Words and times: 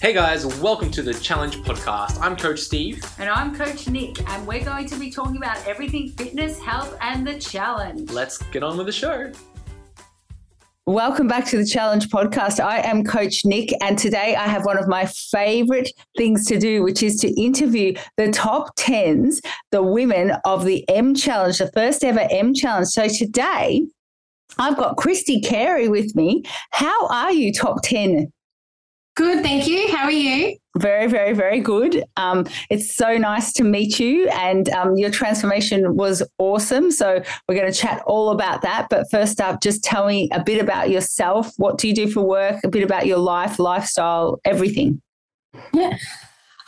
Hey 0.00 0.12
guys, 0.12 0.46
welcome 0.60 0.92
to 0.92 1.02
the 1.02 1.12
Challenge 1.12 1.56
Podcast. 1.62 2.20
I'm 2.20 2.36
Coach 2.36 2.60
Steve. 2.60 3.04
And 3.18 3.28
I'm 3.28 3.52
Coach 3.52 3.88
Nic, 3.88 4.16
and 4.30 4.46
we're 4.46 4.64
going 4.64 4.86
to 4.86 4.96
be 4.96 5.10
talking 5.10 5.38
about 5.38 5.66
everything 5.66 6.10
fitness, 6.10 6.60
health, 6.60 6.96
and 7.00 7.26
the 7.26 7.36
challenge. 7.40 8.08
Let's 8.12 8.38
get 8.38 8.62
on 8.62 8.76
with 8.76 8.86
the 8.86 8.92
show. 8.92 9.32
Welcome 10.86 11.26
back 11.26 11.46
to 11.46 11.56
the 11.56 11.66
Challenge 11.66 12.06
Podcast. 12.10 12.60
I 12.60 12.78
am 12.78 13.02
Coach 13.02 13.44
Nic, 13.44 13.72
and 13.82 13.98
today 13.98 14.36
I 14.36 14.46
have 14.46 14.64
one 14.64 14.78
of 14.78 14.86
my 14.86 15.04
favorite 15.06 15.90
things 16.16 16.46
to 16.46 16.60
do, 16.60 16.84
which 16.84 17.02
is 17.02 17.16
to 17.16 17.28
interview 17.30 17.94
the 18.16 18.30
top 18.30 18.76
10s, 18.76 19.40
the 19.72 19.82
women 19.82 20.30
of 20.44 20.64
the 20.64 20.88
M 20.88 21.12
Challenge, 21.12 21.58
the 21.58 21.72
first 21.72 22.04
ever 22.04 22.24
M 22.30 22.54
Challenge. 22.54 22.86
So 22.86 23.08
today, 23.08 23.82
I've 24.58 24.76
got 24.76 24.96
Kristy 24.96 25.44
Carey 25.44 25.88
with 25.88 26.14
me. 26.14 26.44
How 26.70 27.08
are 27.08 27.32
you, 27.32 27.52
top 27.52 27.78
10 27.82 28.32
Good, 29.18 29.42
thank 29.42 29.66
you. 29.66 29.88
How 29.88 30.04
are 30.04 30.12
you? 30.12 30.56
Very, 30.76 31.08
very, 31.08 31.32
very 31.32 31.58
good. 31.58 32.04
Um, 32.16 32.46
it's 32.70 32.94
so 32.94 33.18
nice 33.18 33.52
to 33.54 33.64
meet 33.64 33.98
you, 33.98 34.28
and 34.28 34.68
um, 34.68 34.96
your 34.96 35.10
transformation 35.10 35.96
was 35.96 36.22
awesome. 36.38 36.92
So, 36.92 37.20
we're 37.48 37.56
going 37.56 37.66
to 37.66 37.76
chat 37.76 38.00
all 38.06 38.30
about 38.30 38.62
that. 38.62 38.86
But 38.88 39.10
first 39.10 39.40
up, 39.40 39.60
just 39.60 39.82
tell 39.82 40.06
me 40.06 40.28
a 40.30 40.40
bit 40.40 40.62
about 40.62 40.90
yourself. 40.90 41.52
What 41.56 41.78
do 41.78 41.88
you 41.88 41.96
do 41.96 42.08
for 42.08 42.22
work? 42.22 42.60
A 42.62 42.68
bit 42.68 42.84
about 42.84 43.06
your 43.06 43.18
life, 43.18 43.58
lifestyle, 43.58 44.38
everything. 44.44 45.02
Yeah. 45.72 45.98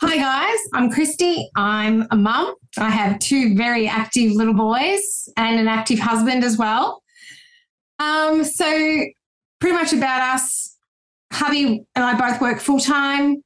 Hi, 0.01 0.17
guys. 0.17 0.59
I'm 0.73 0.91
Kristy. 0.91 1.45
I'm 1.55 2.05
a 2.11 2.17
mum. 2.17 2.53
I 2.77 2.89
have 2.89 3.17
two 3.19 3.55
very 3.55 3.87
active 3.87 4.33
little 4.33 4.55
boys 4.55 5.29
and 5.37 5.57
an 5.57 5.69
active 5.69 5.99
husband 5.99 6.43
as 6.43 6.57
well. 6.57 7.01
Um, 7.99 8.43
so, 8.43 9.05
pretty 9.61 9.73
much 9.73 9.93
about 9.93 10.35
us 10.35 10.70
hubby 11.31 11.83
and 11.95 12.05
I 12.05 12.17
both 12.17 12.41
work 12.41 12.59
full 12.59 12.79
time. 12.79 13.37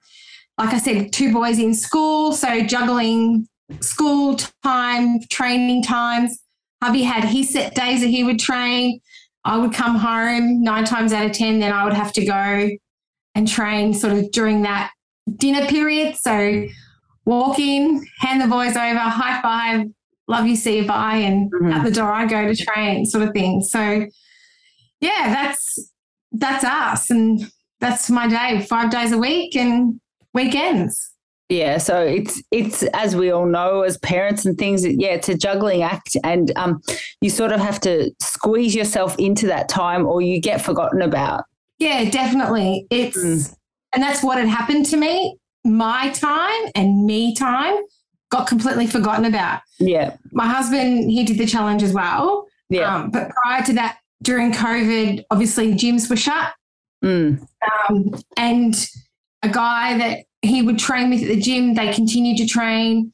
Like 0.58 0.74
I 0.74 0.78
said, 0.78 1.12
two 1.12 1.34
boys 1.34 1.60
in 1.60 1.74
school, 1.74 2.32
so 2.32 2.62
juggling 2.62 3.48
school 3.82 4.38
time, 4.64 5.20
training 5.30 5.84
times. 5.84 6.40
Hubby 6.82 7.04
had 7.04 7.24
his 7.24 7.52
set 7.52 7.76
days 7.76 8.02
that 8.02 8.08
he 8.08 8.24
would 8.24 8.40
train. 8.40 9.00
I 9.44 9.58
would 9.58 9.74
come 9.74 9.96
home 9.96 10.64
nine 10.64 10.86
times 10.86 11.14
out 11.14 11.26
of 11.26 11.32
10, 11.32 11.60
then 11.60 11.72
I 11.72 11.84
would 11.84 11.94
have 11.94 12.14
to 12.14 12.26
go 12.26 12.70
and 13.36 13.48
train 13.48 13.94
sort 13.94 14.14
of 14.14 14.32
during 14.32 14.64
that 14.64 14.92
dinner 15.38 15.68
period. 15.68 16.16
So 16.16 16.66
walk 17.26 17.60
in, 17.60 18.06
hand 18.20 18.42
the 18.42 18.48
boys 18.48 18.76
over, 18.76 18.98
high 18.98 19.42
five, 19.42 19.88
love 20.28 20.48
you, 20.48 20.56
see 20.56 20.80
you, 20.80 20.88
bye, 20.88 21.18
and 21.18 21.52
mm-hmm. 21.52 21.72
out 21.72 21.84
the 21.84 21.92
door 21.92 22.12
I 22.12 22.26
go 22.26 22.48
to 22.48 22.56
train, 22.56 23.06
sort 23.06 23.28
of 23.28 23.34
thing. 23.34 23.62
So 23.62 24.08
yeah, 25.02 25.30
that's 25.34 25.92
that's 26.32 26.64
us. 26.64 27.10
And 27.10 27.50
that's 27.80 28.10
my 28.10 28.28
day, 28.28 28.62
five 28.62 28.90
days 28.90 29.12
a 29.12 29.18
week 29.18 29.56
and 29.56 30.00
weekends. 30.34 31.16
Yeah, 31.50 31.78
so 31.78 32.02
it's 32.02 32.42
it's 32.50 32.82
as 32.94 33.16
we 33.16 33.30
all 33.30 33.46
know 33.46 33.82
as 33.82 33.98
parents 34.00 34.46
and 34.46 34.58
things. 34.58 34.84
Yeah, 34.86 35.10
it's 35.10 35.30
a 35.30 35.38
juggling 35.38 35.84
act, 35.84 36.18
and 36.24 36.52
um, 36.56 36.82
you 37.22 37.30
sort 37.30 37.52
of 37.52 37.60
have 37.60 37.80
to 37.82 38.12
squeeze 38.20 38.74
yourself 38.74 39.16
into 39.20 39.46
that 39.48 39.70
time, 39.70 40.08
or 40.08 40.22
you 40.22 40.42
get 40.42 40.62
forgotten 40.62 41.04
about. 41.04 41.44
Yeah, 41.78 42.10
definitely. 42.10 42.88
It's 42.90 43.18
mm. 43.18 43.56
and 43.94 44.02
that's 44.02 44.24
what 44.24 44.40
had 44.40 44.48
happened 44.48 44.88
to 44.88 44.98
me. 44.98 45.38
My 45.64 46.10
time 46.10 46.72
and 46.74 47.06
me 47.06 47.36
time 47.36 47.76
got 48.32 48.48
completely 48.48 48.88
forgotten 48.88 49.26
about. 49.26 49.62
Yeah, 49.80 50.18
my 50.32 50.48
husband 50.48 51.12
he 51.12 51.24
did 51.26 51.38
the 51.38 51.46
challenge 51.46 51.84
as 51.84 51.94
well. 51.94 52.48
Yeah, 52.70 52.96
um, 52.96 53.12
but 53.12 53.30
prior 53.44 53.64
to 53.66 53.74
that, 53.74 54.00
during 54.24 54.52
COVID, 54.52 55.26
obviously 55.30 55.76
gyms 55.76 56.10
were 56.10 56.16
shut. 56.16 56.54
Mm. 57.06 57.48
Um, 57.90 58.16
and 58.36 58.76
a 59.44 59.50
guy 59.50 59.98
that 59.98 60.26
he 60.42 60.62
would 60.62 60.80
train 60.80 61.10
with 61.10 61.22
at 61.22 61.28
the 61.28 61.40
gym, 61.40 61.76
they 61.76 61.94
continued 61.94 62.38
to 62.38 62.48
train, 62.48 63.14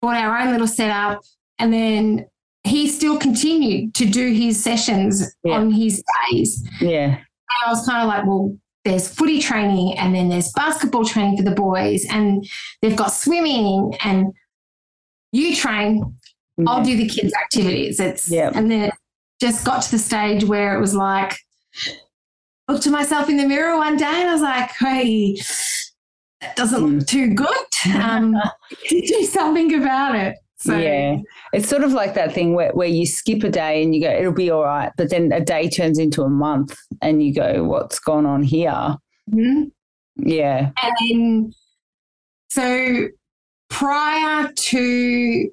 bought 0.00 0.16
our 0.16 0.38
own 0.38 0.52
little 0.52 0.66
setup, 0.66 1.20
and 1.58 1.72
then 1.72 2.26
he 2.64 2.88
still 2.88 3.18
continued 3.18 3.94
to 3.94 4.06
do 4.06 4.32
his 4.32 4.62
sessions 4.62 5.34
yeah. 5.44 5.54
on 5.54 5.70
his 5.70 6.02
days. 6.30 6.68
Yeah. 6.80 7.16
And 7.16 7.66
I 7.66 7.70
was 7.70 7.86
kind 7.86 8.02
of 8.02 8.08
like, 8.08 8.26
well, 8.26 8.56
there's 8.84 9.08
footy 9.08 9.40
training 9.40 9.98
and 9.98 10.14
then 10.14 10.28
there's 10.28 10.52
basketball 10.52 11.04
training 11.04 11.36
for 11.36 11.42
the 11.42 11.50
boys 11.50 12.06
and 12.10 12.48
they've 12.82 12.96
got 12.96 13.12
swimming 13.12 13.96
and 14.02 14.32
you 15.32 15.54
train, 15.54 16.16
yeah. 16.56 16.64
I'll 16.68 16.84
do 16.84 16.96
the 16.96 17.08
kids' 17.08 17.34
activities. 17.34 18.00
It's 18.00 18.30
yeah. 18.30 18.50
and 18.54 18.70
then 18.70 18.84
it 18.84 18.94
just 19.40 19.64
got 19.64 19.82
to 19.82 19.90
the 19.90 19.98
stage 19.98 20.44
where 20.44 20.76
it 20.76 20.80
was 20.80 20.94
like, 20.94 21.36
looked 22.68 22.82
to 22.84 22.90
myself 22.90 23.28
in 23.28 23.36
the 23.36 23.46
mirror 23.46 23.76
one 23.76 23.96
day 23.96 24.04
and 24.04 24.28
I 24.28 24.32
was 24.32 24.42
like, 24.42 24.70
hey, 24.78 25.36
that 26.40 26.56
doesn't 26.56 26.80
look 26.80 27.04
mm. 27.04 27.06
too 27.06 27.34
good. 27.34 27.94
Um, 27.94 28.34
do 28.88 29.24
something 29.24 29.74
about 29.74 30.16
it. 30.16 30.36
So 30.58 30.76
yeah, 30.76 31.18
it's 31.52 31.68
sort 31.68 31.84
of 31.84 31.92
like 31.92 32.14
that 32.14 32.32
thing 32.32 32.54
where, 32.54 32.72
where 32.72 32.88
you 32.88 33.06
skip 33.06 33.44
a 33.44 33.50
day 33.50 33.82
and 33.82 33.94
you 33.94 34.00
go, 34.00 34.10
it'll 34.10 34.32
be 34.32 34.50
all 34.50 34.64
right. 34.64 34.90
But 34.96 35.10
then 35.10 35.30
a 35.30 35.40
day 35.40 35.68
turns 35.68 35.98
into 35.98 36.22
a 36.22 36.30
month 36.30 36.76
and 37.02 37.22
you 37.22 37.34
go, 37.34 37.64
what's 37.64 37.98
gone 37.98 38.26
on 38.26 38.42
here? 38.42 38.96
Mm-hmm. 39.30 39.64
Yeah. 40.16 40.70
And 40.82 40.92
then, 41.00 41.52
so 42.48 43.08
prior 43.68 44.50
to 44.50 45.50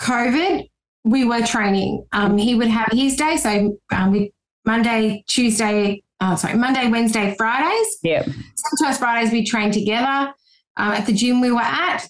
COVID, 0.00 0.68
we 1.04 1.24
were 1.24 1.42
training. 1.42 2.06
Um, 2.12 2.38
he 2.38 2.54
would 2.54 2.68
have 2.68 2.88
his 2.92 3.14
day. 3.14 3.36
So 3.36 3.78
um, 3.94 4.28
Monday, 4.64 5.22
Tuesday, 5.28 6.02
oh, 6.20 6.36
sorry, 6.36 6.54
Monday, 6.54 6.88
Wednesday, 6.88 7.34
Fridays. 7.36 7.98
Yeah. 8.02 8.24
Sometimes 8.56 8.98
Fridays 8.98 9.32
we 9.32 9.44
train 9.44 9.70
together 9.70 10.32
um, 10.76 10.92
at 10.92 11.06
the 11.06 11.12
gym 11.12 11.40
we 11.40 11.52
were 11.52 11.60
at. 11.60 12.08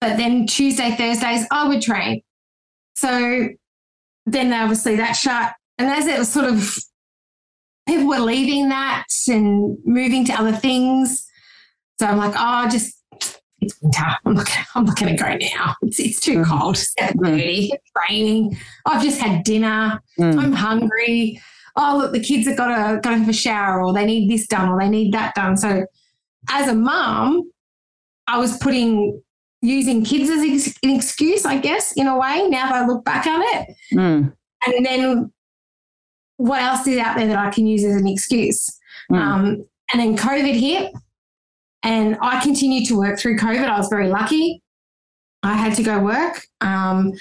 But 0.00 0.16
then 0.16 0.46
Tuesday, 0.46 0.92
Thursdays, 0.92 1.46
I 1.50 1.68
would 1.68 1.82
train. 1.82 2.22
So 2.94 3.48
then 4.26 4.52
obviously 4.52 4.96
that 4.96 5.12
shut. 5.12 5.52
And 5.78 5.88
as 5.88 6.06
it 6.06 6.18
was 6.18 6.32
sort 6.32 6.46
of, 6.46 6.76
people 7.86 8.06
were 8.06 8.18
leaving 8.20 8.68
that 8.70 9.04
and 9.28 9.78
moving 9.84 10.24
to 10.26 10.32
other 10.32 10.52
things. 10.52 11.26
So 11.98 12.06
I'm 12.06 12.16
like, 12.16 12.34
oh, 12.36 12.68
just 12.70 12.96
it's 13.60 13.76
winter. 13.82 14.04
I'm 14.24 14.34
not 14.34 14.46
gonna, 14.46 14.66
I'm 14.74 14.84
not 14.84 14.98
gonna 14.98 15.16
go 15.16 15.36
now. 15.36 15.74
It's, 15.82 16.00
it's 16.00 16.20
too 16.20 16.38
mm-hmm. 16.38 16.58
cold. 16.58 16.76
It's 16.76 16.94
7:30. 16.98 17.18
Mm. 17.18 17.68
It's 17.72 17.90
raining. 18.08 18.58
I've 18.86 19.02
just 19.02 19.20
had 19.20 19.44
dinner. 19.44 20.00
Mm. 20.18 20.38
I'm 20.38 20.52
hungry 20.52 21.40
oh 21.76 21.98
look, 21.98 22.12
the 22.12 22.20
kids 22.20 22.46
have 22.46 22.56
got 22.56 22.68
to 22.68 23.00
got 23.00 23.10
to 23.10 23.18
have 23.18 23.28
a 23.28 23.32
shower, 23.32 23.82
or 23.82 23.92
they 23.92 24.04
need 24.04 24.30
this 24.30 24.46
done, 24.46 24.68
or 24.68 24.78
they 24.78 24.88
need 24.88 25.12
that 25.12 25.34
done. 25.34 25.56
So, 25.56 25.86
as 26.50 26.68
a 26.68 26.74
mum, 26.74 27.50
I 28.26 28.38
was 28.38 28.56
putting 28.58 29.20
using 29.62 30.04
kids 30.04 30.30
as 30.30 30.74
an 30.82 30.90
excuse, 30.90 31.44
I 31.44 31.58
guess, 31.58 31.92
in 31.92 32.06
a 32.06 32.18
way. 32.18 32.48
Now 32.48 32.70
that 32.70 32.82
I 32.82 32.86
look 32.86 33.04
back 33.04 33.26
at 33.26 33.40
it, 33.40 33.76
mm. 33.94 34.32
and 34.66 34.86
then 34.86 35.32
what 36.36 36.62
else 36.62 36.86
is 36.86 36.98
out 36.98 37.16
there 37.16 37.26
that 37.26 37.38
I 37.38 37.50
can 37.50 37.66
use 37.66 37.84
as 37.84 37.96
an 37.96 38.08
excuse? 38.08 38.66
Mm. 39.12 39.16
Um, 39.16 39.44
and 39.92 40.00
then 40.00 40.16
COVID 40.16 40.58
hit, 40.58 40.92
and 41.82 42.16
I 42.22 42.40
continued 42.42 42.86
to 42.88 42.96
work 42.96 43.18
through 43.18 43.38
COVID. 43.38 43.68
I 43.68 43.78
was 43.78 43.88
very 43.88 44.08
lucky. 44.08 44.62
I 45.42 45.54
had 45.54 45.74
to 45.76 45.82
go 45.82 46.00
work. 46.00 46.42
Um, 46.60 47.12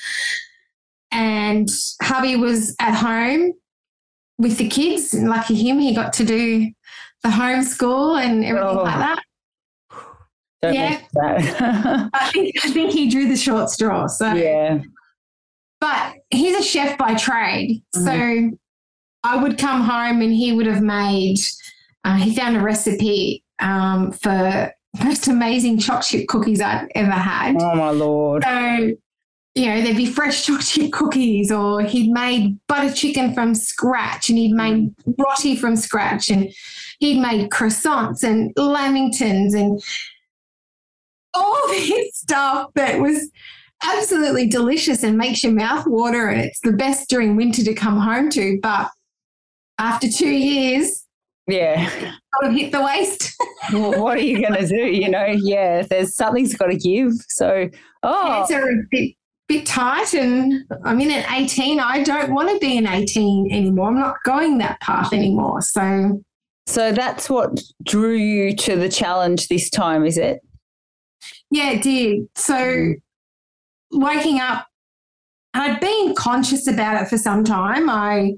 and 1.12 1.68
hubby 2.02 2.36
was 2.36 2.76
at 2.80 2.94
home 2.94 3.54
with 4.40 4.58
the 4.58 4.68
kids. 4.68 5.14
And 5.14 5.30
lucky 5.30 5.54
him, 5.54 5.78
he 5.78 5.94
got 5.94 6.14
to 6.14 6.26
do 6.26 6.72
the 7.22 7.30
homeschool 7.30 8.20
and 8.20 8.44
everything 8.44 8.78
oh. 8.80 8.84
like 8.84 8.98
that. 8.98 9.24
Don't 10.62 10.74
yeah, 10.74 11.00
that. 11.14 12.10
I 12.14 12.32
think 12.32 12.54
I 12.66 12.70
think 12.70 12.92
he 12.92 13.10
drew 13.10 13.30
the 13.30 13.38
short 13.38 13.70
straw. 13.70 14.08
So 14.08 14.34
yeah, 14.34 14.80
but 15.80 16.16
he's 16.32 16.58
a 16.58 16.64
chef 16.64 16.98
by 16.98 17.14
trade, 17.16 17.82
mm-hmm. 17.96 18.52
so 18.52 18.58
I 19.24 19.42
would 19.42 19.58
come 19.58 19.82
home 19.82 20.22
and 20.22 20.34
he 20.34 20.52
would 20.52 20.66
have 20.66 20.82
made. 20.82 21.38
Uh, 22.04 22.16
he 22.16 22.36
found 22.36 22.58
a 22.58 22.60
recipe 22.60 23.44
um, 23.60 24.12
for 24.12 24.74
most 25.02 25.30
amazing 25.30 25.80
chocolate 25.80 26.06
chip 26.06 26.28
cookies 26.28 26.60
I've 26.60 26.90
ever 26.94 27.10
had. 27.10 27.56
Oh 27.58 27.76
my 27.76 27.92
lord! 27.92 28.44
So 28.44 28.92
you 29.56 29.66
know, 29.66 29.82
there'd 29.82 29.98
be 29.98 30.06
fresh 30.06 30.46
chocolate 30.46 30.94
cookies, 30.94 31.52
or 31.52 31.82
he'd 31.82 32.12
made 32.12 32.58
butter 32.68 32.94
chicken 32.94 33.34
from 33.34 33.56
scratch, 33.56 34.30
and 34.30 34.38
he'd 34.38 34.54
made 34.54 34.94
roti 35.18 35.56
from 35.56 35.76
scratch, 35.76 36.30
and 36.30 36.52
he'd 37.00 37.22
made 37.22 37.50
croissants 37.50 38.24
and 38.24 38.54
lamingtons 38.56 39.54
and 39.54 39.82
all 41.34 41.62
this 41.68 42.18
stuff 42.18 42.72
that 42.76 43.00
was 43.00 43.30
absolutely 43.84 44.48
delicious 44.48 45.04
and 45.04 45.18
makes 45.18 45.44
your 45.44 45.54
mouth 45.54 45.88
water. 45.88 46.28
And 46.28 46.42
it's 46.42 46.60
the 46.62 46.74
best 46.74 47.10
during 47.10 47.36
winter 47.36 47.64
to 47.64 47.74
come 47.74 47.98
home 47.98 48.30
to. 48.32 48.60
But 48.62 48.90
after 49.78 50.10
two 50.10 50.30
years, 50.30 51.06
yeah, 51.48 51.90
got 52.42 52.48
to 52.48 52.54
hit 52.54 52.72
the 52.72 52.82
waist. 52.82 53.34
well, 53.74 54.04
what 54.04 54.18
are 54.18 54.22
you 54.22 54.42
going 54.42 54.62
to 54.62 54.68
do? 54.68 54.76
You 54.76 55.10
know, 55.10 55.26
yeah, 55.26 55.82
there's 55.82 56.16
something's 56.16 56.56
got 56.56 56.68
to 56.68 56.78
give. 56.78 57.14
So, 57.30 57.70
oh, 58.04 58.42
it's 58.42 58.52
a 58.52 58.64
bit 58.92 59.16
bit 59.50 59.66
tight 59.66 60.14
and 60.14 60.64
I'm 60.86 61.02
in 61.02 61.12
at 61.12 61.30
18. 61.30 61.80
I 61.80 62.04
don't 62.04 62.34
want 62.34 62.50
to 62.50 62.60
be 62.60 62.78
an 62.78 62.88
18 62.88 63.52
anymore. 63.52 63.88
I'm 63.90 64.00
not 64.00 64.16
going 64.24 64.60
that 64.60 64.80
path 64.80 65.12
anymore. 65.12 65.62
So 65.62 66.24
So 66.68 66.92
that's 66.92 67.30
what 67.30 67.60
drew 67.84 68.14
you 68.14 68.56
to 68.56 68.76
the 68.76 68.88
challenge 68.90 69.48
this 69.48 69.70
time, 69.72 70.06
is 70.06 70.18
it? 70.18 70.40
Yeah, 71.50 71.72
it 71.72 71.82
did. 71.82 72.28
So 72.36 72.94
waking 73.92 74.40
up, 74.40 74.68
and 75.56 75.64
I'd 75.64 75.80
been 75.80 76.14
conscious 76.16 76.68
about 76.68 77.02
it 77.02 77.08
for 77.08 77.18
some 77.18 77.44
time. 77.44 77.90
I 77.90 78.34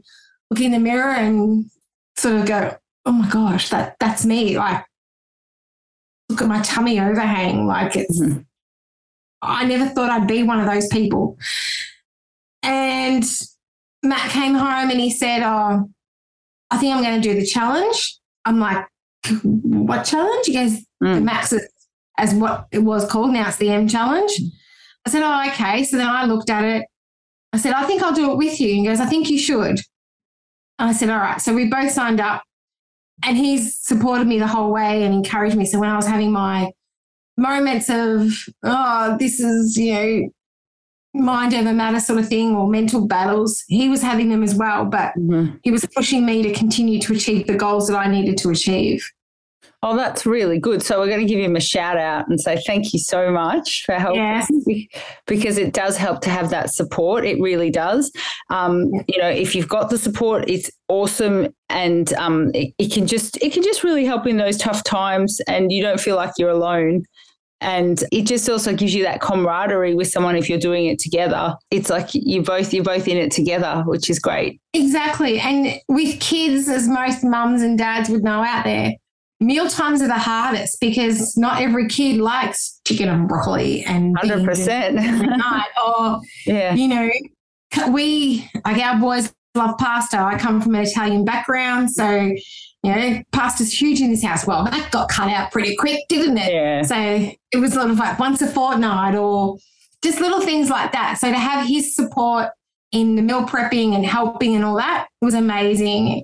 look 0.49 0.61
in 0.61 0.71
the 0.71 0.79
mirror 0.79 1.11
and 1.11 1.65
sort 2.17 2.35
of 2.37 2.45
go, 2.45 2.77
"Oh 3.05 3.11
my 3.11 3.29
gosh, 3.29 3.69
that 3.69 3.97
that's 3.99 4.25
me!" 4.25 4.57
Like, 4.57 4.85
look 6.29 6.41
at 6.41 6.47
my 6.47 6.61
tummy 6.61 7.01
overhang. 7.01 7.67
Like 7.67 7.97
it's. 7.97 8.21
Mhm. 8.21 8.45
I 9.41 9.65
never 9.65 9.87
thought 9.87 10.09
I'd 10.09 10.27
be 10.27 10.43
one 10.43 10.59
of 10.59 10.65
those 10.67 10.87
people. 10.87 11.37
And 12.63 13.23
Matt 14.03 14.29
came 14.31 14.53
home 14.53 14.89
and 14.89 14.99
he 14.99 15.09
said, 15.09 15.41
"Oh, 15.43 15.89
I 16.69 16.77
think 16.77 16.95
I'm 16.95 17.03
going 17.03 17.21
to 17.21 17.27
do 17.27 17.39
the 17.39 17.45
challenge." 17.45 18.17
I'm 18.45 18.59
like, 18.59 18.85
"What 19.43 20.03
challenge?" 20.03 20.45
He 20.47 20.53
goes, 20.53 20.77
the 20.99 21.07
Mm. 21.07 21.23
max 21.23 21.51
as, 21.51 21.67
as 22.19 22.33
what 22.35 22.67
it 22.71 22.79
was 22.79 23.09
called. 23.09 23.31
Now 23.33 23.47
it's 23.47 23.57
the 23.57 23.69
M 23.71 23.87
challenge. 23.87 24.31
I 25.03 25.09
said, 25.09 25.23
Oh, 25.23 25.49
okay. 25.49 25.83
So 25.83 25.97
then 25.97 26.07
I 26.07 26.25
looked 26.25 26.51
at 26.51 26.63
it. 26.63 26.85
I 27.53 27.57
said, 27.57 27.73
I 27.73 27.85
think 27.85 28.03
I'll 28.03 28.13
do 28.13 28.29
it 28.31 28.37
with 28.37 28.61
you. 28.61 28.69
And 28.69 28.79
he 28.81 28.85
goes, 28.85 28.99
I 28.99 29.07
think 29.07 29.27
you 29.31 29.39
should. 29.39 29.79
And 30.77 30.89
I 30.89 30.93
said, 30.93 31.09
All 31.09 31.17
right. 31.17 31.41
So 31.41 31.55
we 31.55 31.65
both 31.69 31.89
signed 31.91 32.19
up 32.21 32.43
and 33.25 33.35
he's 33.35 33.75
supported 33.79 34.27
me 34.27 34.37
the 34.37 34.45
whole 34.45 34.71
way 34.71 35.03
and 35.03 35.11
encouraged 35.15 35.55
me. 35.57 35.65
So 35.65 35.79
when 35.79 35.89
I 35.89 35.95
was 35.95 36.05
having 36.05 36.31
my 36.31 36.69
moments 37.37 37.89
of, 37.89 38.33
oh, 38.63 39.17
this 39.19 39.39
is, 39.39 39.77
you 39.77 39.93
know, 39.93 40.29
mind 41.13 41.53
over 41.53 41.73
matter 41.73 41.99
sort 41.99 42.19
of 42.19 42.27
thing 42.27 42.55
or 42.55 42.67
mental 42.67 43.05
battles, 43.07 43.63
he 43.67 43.89
was 43.89 44.01
having 44.01 44.29
them 44.29 44.43
as 44.43 44.55
well. 44.55 44.85
But 44.85 45.13
Mhm. 45.17 45.59
he 45.63 45.71
was 45.71 45.85
pushing 45.93 46.25
me 46.25 46.41
to 46.43 46.53
continue 46.53 46.99
to 47.01 47.13
achieve 47.13 47.47
the 47.47 47.55
goals 47.55 47.87
that 47.87 47.97
I 47.97 48.07
needed 48.07 48.37
to 48.39 48.49
achieve. 48.49 49.05
Oh, 49.83 49.95
that's 49.95 50.27
really 50.27 50.59
good. 50.59 50.83
So 50.83 50.99
we're 50.99 51.07
going 51.07 51.25
to 51.25 51.25
give 51.25 51.39
him 51.43 51.55
a 51.55 51.59
shout 51.61 51.97
out 51.97 52.27
and 52.27 52.39
say 52.39 52.61
thank 52.67 52.93
you 52.93 52.99
so 52.99 53.31
much 53.31 53.83
for 53.83 53.95
helping 53.95 54.21
Yes. 54.21 54.51
because 55.25 55.57
it 55.57 55.73
does 55.73 55.97
help 55.97 56.21
to 56.21 56.29
have 56.29 56.51
that 56.51 56.71
support. 56.71 57.25
It 57.25 57.41
really 57.41 57.71
does. 57.71 58.11
Um, 58.51 58.91
you 59.07 59.17
know, 59.17 59.29
if 59.29 59.55
you've 59.55 59.67
got 59.69 59.89
the 59.89 59.97
support, 59.97 60.47
it's 60.47 60.69
awesome, 60.87 61.47
and 61.69 62.13
um, 62.13 62.51
it, 62.53 62.73
it 62.77 62.91
can 62.91 63.07
just 63.07 63.41
it 63.41 63.53
can 63.53 63.63
just 63.63 63.83
really 63.83 64.05
help 64.05 64.27
in 64.27 64.37
those 64.37 64.57
tough 64.57 64.83
times, 64.83 65.39
and 65.47 65.71
you 65.71 65.81
don't 65.81 65.99
feel 65.99 66.15
like 66.15 66.33
you're 66.37 66.49
alone. 66.49 67.03
And 67.63 68.03
it 68.11 68.23
just 68.23 68.49
also 68.49 68.75
gives 68.75 68.93
you 68.95 69.03
that 69.03 69.21
camaraderie 69.21 69.93
with 69.93 70.07
someone 70.07 70.35
if 70.35 70.49
you're 70.49 70.59
doing 70.59 70.87
it 70.87 70.97
together. 70.97 71.53
It's 71.69 71.91
like 71.91 72.09
you 72.13 72.41
both 72.41 72.73
you're 72.73 72.83
both 72.83 73.07
in 73.07 73.17
it 73.17 73.31
together, 73.31 73.83
which 73.85 74.09
is 74.09 74.17
great. 74.19 74.59
Exactly. 74.73 75.39
And 75.39 75.79
with 75.87 76.19
kids, 76.19 76.67
as 76.67 76.87
most 76.87 77.23
mums 77.23 77.61
and 77.61 77.77
dads 77.77 78.09
would 78.09 78.23
know 78.23 78.43
out 78.43 78.63
there, 78.63 78.93
meal 79.41 79.67
times 79.67 80.01
are 80.01 80.07
the 80.07 80.13
hardest 80.13 80.77
because 80.79 81.35
not 81.35 81.61
every 81.61 81.87
kid 81.87 82.17
likes 82.17 82.79
chicken 82.87 83.09
and 83.09 83.27
broccoli 83.27 83.83
and 83.83 84.15
Hundred 84.17 84.37
beans 84.37 84.47
percent. 84.47 84.97
every 84.97 85.27
night. 85.27 85.67
Or, 85.87 86.21
Yeah. 86.45 86.73
you 86.75 86.87
know, 86.87 87.09
we, 87.91 88.47
like 88.65 88.77
our 88.77 88.99
boys 88.99 89.33
love 89.55 89.77
pasta. 89.77 90.17
I 90.19 90.37
come 90.37 90.61
from 90.61 90.75
an 90.75 90.81
Italian 90.83 91.25
background. 91.25 91.91
So, 91.91 92.09
you 92.83 92.95
know, 92.95 93.21
pasta's 93.31 93.73
huge 93.81 93.99
in 93.99 94.11
this 94.11 94.23
house. 94.23 94.45
Well, 94.45 94.63
that 94.65 94.91
got 94.91 95.09
cut 95.09 95.29
out 95.29 95.51
pretty 95.51 95.75
quick, 95.75 95.99
didn't 96.07 96.37
it? 96.37 96.53
Yeah. 96.53 96.81
So 96.83 96.95
it 97.51 97.57
was 97.57 97.73
sort 97.73 97.89
of 97.89 97.97
like 97.97 98.19
once 98.19 98.41
a 98.41 98.47
fortnight 98.47 99.15
or 99.15 99.57
just 100.03 100.19
little 100.21 100.41
things 100.41 100.69
like 100.69 100.91
that. 100.93 101.17
So 101.19 101.29
to 101.31 101.37
have 101.37 101.67
his 101.67 101.95
support 101.95 102.49
in 102.91 103.15
the 103.15 103.21
meal 103.21 103.43
prepping 103.43 103.95
and 103.95 104.05
helping 104.05 104.55
and 104.55 104.63
all 104.65 104.75
that 104.77 105.07
was 105.21 105.33
amazing. 105.33 106.23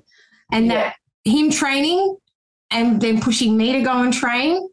And 0.52 0.70
that 0.70 0.96
him 1.24 1.50
training 1.50 2.16
and 2.70 3.00
then 3.00 3.20
pushing 3.20 3.56
me 3.56 3.72
to 3.72 3.82
go 3.82 4.02
and 4.02 4.12
train, 4.12 4.68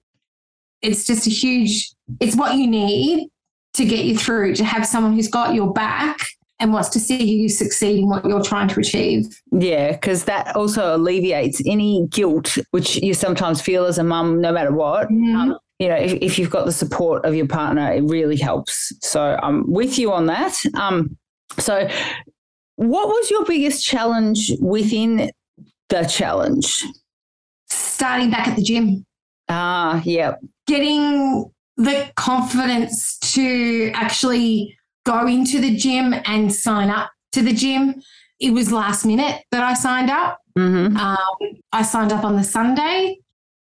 it's 0.81 1.05
just 1.05 1.27
a 1.27 1.29
huge, 1.29 1.91
it's 2.19 2.35
what 2.35 2.55
you 2.55 2.67
need 2.67 3.29
to 3.73 3.85
get 3.85 4.05
you 4.05 4.17
through, 4.17 4.55
to 4.55 4.63
have 4.63 4.85
someone 4.85 5.13
who's 5.13 5.27
got 5.27 5.53
your 5.53 5.73
back 5.73 6.17
and 6.59 6.71
wants 6.71 6.89
to 6.89 6.99
see 6.99 7.21
you 7.23 7.49
succeed 7.49 7.99
in 7.99 8.09
what 8.09 8.25
you're 8.25 8.43
trying 8.43 8.67
to 8.69 8.79
achieve. 8.79 9.25
Yeah, 9.51 9.91
because 9.91 10.23
that 10.25 10.55
also 10.55 10.95
alleviates 10.95 11.61
any 11.65 12.07
guilt 12.09 12.57
which 12.71 12.95
you 12.97 13.13
sometimes 13.13 13.61
feel 13.61 13.85
as 13.85 13.97
a 13.97 14.03
mum, 14.03 14.39
no 14.39 14.53
matter 14.53 14.71
what. 14.71 15.07
Um, 15.07 15.57
you 15.79 15.89
know, 15.89 15.95
if, 15.95 16.13
if 16.13 16.39
you've 16.39 16.49
got 16.49 16.65
the 16.65 16.71
support 16.71 17.25
of 17.25 17.35
your 17.35 17.47
partner, 17.47 17.91
it 17.91 18.03
really 18.03 18.37
helps. 18.37 18.93
So 19.01 19.37
I'm 19.43 19.69
with 19.69 19.99
you 19.99 20.13
on 20.13 20.27
that. 20.27 20.55
Um, 20.75 21.17
so, 21.59 21.89
what 22.77 23.07
was 23.07 23.31
your 23.31 23.45
biggest 23.45 23.85
challenge 23.85 24.51
within 24.61 25.31
the 25.89 26.03
challenge? 26.03 26.83
Starting 27.95 28.29
back 28.29 28.47
at 28.47 28.55
the 28.57 28.61
gym. 28.61 29.05
Ah, 29.47 30.01
yeah, 30.03 30.33
getting 30.67 31.49
the 31.77 32.11
confidence 32.15 33.17
to 33.19 33.91
actually 33.93 34.75
go 35.05 35.27
into 35.27 35.59
the 35.61 35.75
gym 35.75 36.13
and 36.25 36.53
sign 36.53 36.89
up 36.89 37.09
to 37.33 37.41
the 37.41 37.53
gym. 37.53 38.01
It 38.39 38.51
was 38.51 38.71
last 38.71 39.05
minute 39.05 39.43
that 39.51 39.63
I 39.63 39.73
signed 39.75 40.09
up. 40.09 40.39
hmm 40.57 40.97
Um, 40.97 41.17
I 41.71 41.83
signed 41.83 42.11
up 42.11 42.23
on 42.25 42.35
the 42.35 42.43
Sunday. 42.43 43.19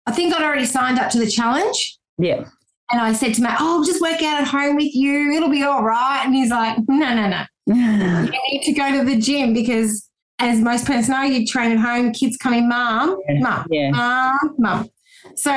I 0.07 0.13
think 0.13 0.35
I'd 0.35 0.43
already 0.43 0.67
signed 0.67 0.99
up 0.99 1.11
to 1.13 1.19
the 1.19 1.31
challenge. 1.31 1.99
yeah, 2.19 2.45
And 2.93 3.01
I 3.01 3.13
said 3.13 3.35
to 3.35 3.43
Matt, 3.43 3.59
Oh, 3.61 3.79
I'll 3.79 3.85
just 3.85 4.01
work 4.01 4.23
out 4.23 4.41
at 4.43 4.49
home 4.49 4.77
with 4.77 4.95
you. 4.95 5.33
It'll 5.33 5.51
be 5.51 5.63
all 5.63 5.83
right. 5.85 6.23
And 6.25 6.35
he's 6.35 6.51
like, 6.51 6.77
No, 6.89 7.15
no, 7.15 7.29
no. 7.29 7.45
You 7.67 8.41
need 8.51 8.63
to 8.65 8.73
go 8.73 8.91
to 8.99 9.05
the 9.05 9.17
gym 9.21 9.53
because, 9.55 10.09
as 10.41 10.61
most 10.61 10.87
parents 10.87 11.09
know, 11.09 11.23
you 11.23 11.47
train 11.47 11.73
at 11.73 11.79
home, 11.79 12.13
kids 12.13 12.37
come 12.37 12.55
in, 12.55 12.69
mom, 12.69 13.17
mom, 13.41 13.67
yeah, 13.71 13.91
mum, 13.91 14.55
mum. 14.59 14.91
So 15.37 15.51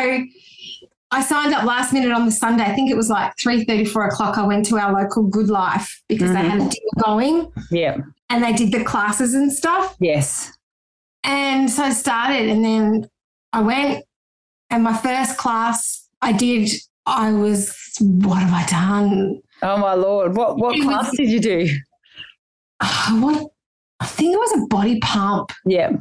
I 1.11 1.21
signed 1.21 1.53
up 1.53 1.63
last 1.63 1.93
minute 1.93 2.11
on 2.11 2.25
the 2.25 2.31
Sunday. 2.31 2.63
I 2.63 2.73
think 2.73 2.91
it 2.91 2.97
was 2.97 3.09
like 3.09 3.33
3 3.41 3.85
4 3.85 4.07
o'clock. 4.07 4.37
I 4.37 4.45
went 4.45 4.65
to 4.67 4.77
our 4.77 4.93
local 4.93 5.29
GoodLife 5.29 5.87
because 6.07 6.31
they 6.31 6.39
had 6.39 6.59
a 6.61 6.69
deal 6.69 6.89
going 7.03 7.51
yeah, 7.71 7.97
and 8.29 8.43
they 8.43 8.53
did 8.53 8.71
the 8.71 8.83
classes 8.83 9.33
and 9.33 9.51
stuff. 9.51 9.95
yes, 9.99 10.51
And 11.23 11.69
so 11.69 11.83
I 11.83 11.91
started 11.91 12.49
and 12.49 12.63
then 12.65 13.09
I 13.53 13.61
went 13.61 14.03
and 14.69 14.83
my 14.83 14.95
first 14.97 15.37
class 15.37 16.09
I 16.21 16.31
did, 16.33 16.69
I 17.05 17.31
was, 17.31 17.75
what 17.99 18.41
have 18.41 18.53
I 18.53 18.65
done? 18.65 19.39
Oh 19.61 19.77
my 19.77 19.93
lord, 19.93 20.35
what 20.35 20.57
what 20.57 20.75
It 20.75 20.79
was- 20.85 20.87
class 20.87 21.11
did 21.15 21.29
you 21.29 21.39
do? 21.39 21.69
Ah, 22.81 23.17
what? 23.21 23.49
I 23.99 24.05
think 24.05 24.33
it 24.33 24.37
was 24.39 24.63
a 24.63 24.67
body 24.67 24.99
pump. 24.99 25.51
Yeah, 25.65 25.91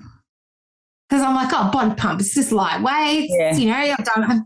because 1.09 1.25
I'm 1.25 1.35
like, 1.35 1.50
oh, 1.52 1.71
body 1.71 1.95
pump, 1.95 2.21
it's 2.21 2.35
just 2.35 2.52
light 2.52 2.83
weights. 2.83 3.33
Yeah. 3.37 3.55
You 3.57 3.66
know, 3.66 3.95
I've 3.99 4.05
done, 4.05 4.25
I've, 4.25 4.40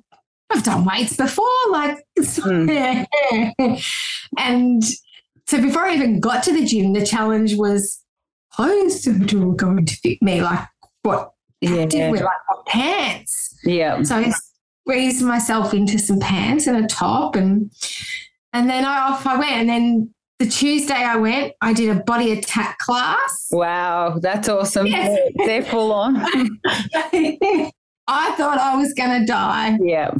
I've 0.50 0.62
done 0.64 0.84
weights 0.84 1.16
before, 1.16 1.46
like, 1.70 1.96
Mm. 2.18 3.06
and 4.38 4.82
so 5.46 5.62
before 5.62 5.82
I 5.84 5.94
even 5.94 6.18
got 6.18 6.42
to 6.44 6.52
the 6.52 6.64
gym, 6.66 6.92
the 6.92 7.06
challenge 7.06 7.54
was 7.56 8.02
clothes 8.52 9.02
to 9.02 9.54
going 9.54 9.86
to 9.86 9.96
fit 9.96 10.20
me, 10.20 10.42
like 10.42 10.66
what 11.02 11.32
yeah, 11.60 11.86
did 11.86 12.10
we 12.10 12.18
like 12.18 12.48
what 12.48 12.66
pants. 12.66 13.56
yeah, 13.64 14.02
So 14.02 14.16
I 14.16 14.32
squeezed 14.82 15.22
myself 15.24 15.72
into 15.72 15.98
some 15.98 16.18
pants 16.18 16.66
and 16.66 16.84
a 16.84 16.88
top, 16.88 17.36
and 17.36 17.70
and 18.52 18.68
then 18.68 18.84
I 18.84 18.98
off 19.10 19.26
I 19.26 19.36
went, 19.38 19.52
and 19.52 19.68
then. 19.68 20.14
The 20.38 20.46
Tuesday 20.46 20.94
I 20.94 21.16
went, 21.16 21.54
I 21.62 21.72
did 21.72 21.96
a 21.96 22.02
body 22.02 22.32
attack 22.32 22.78
class. 22.78 23.48
Wow, 23.50 24.18
that's 24.20 24.48
awesome. 24.48 24.86
Yes. 24.86 25.32
They're, 25.36 25.62
full 25.62 25.92
on. 25.92 26.16
I 28.08 28.34
thought 28.36 28.58
I 28.58 28.76
was 28.76 28.92
going 28.92 29.20
to 29.20 29.26
die. 29.26 29.78
yeah, 29.80 30.10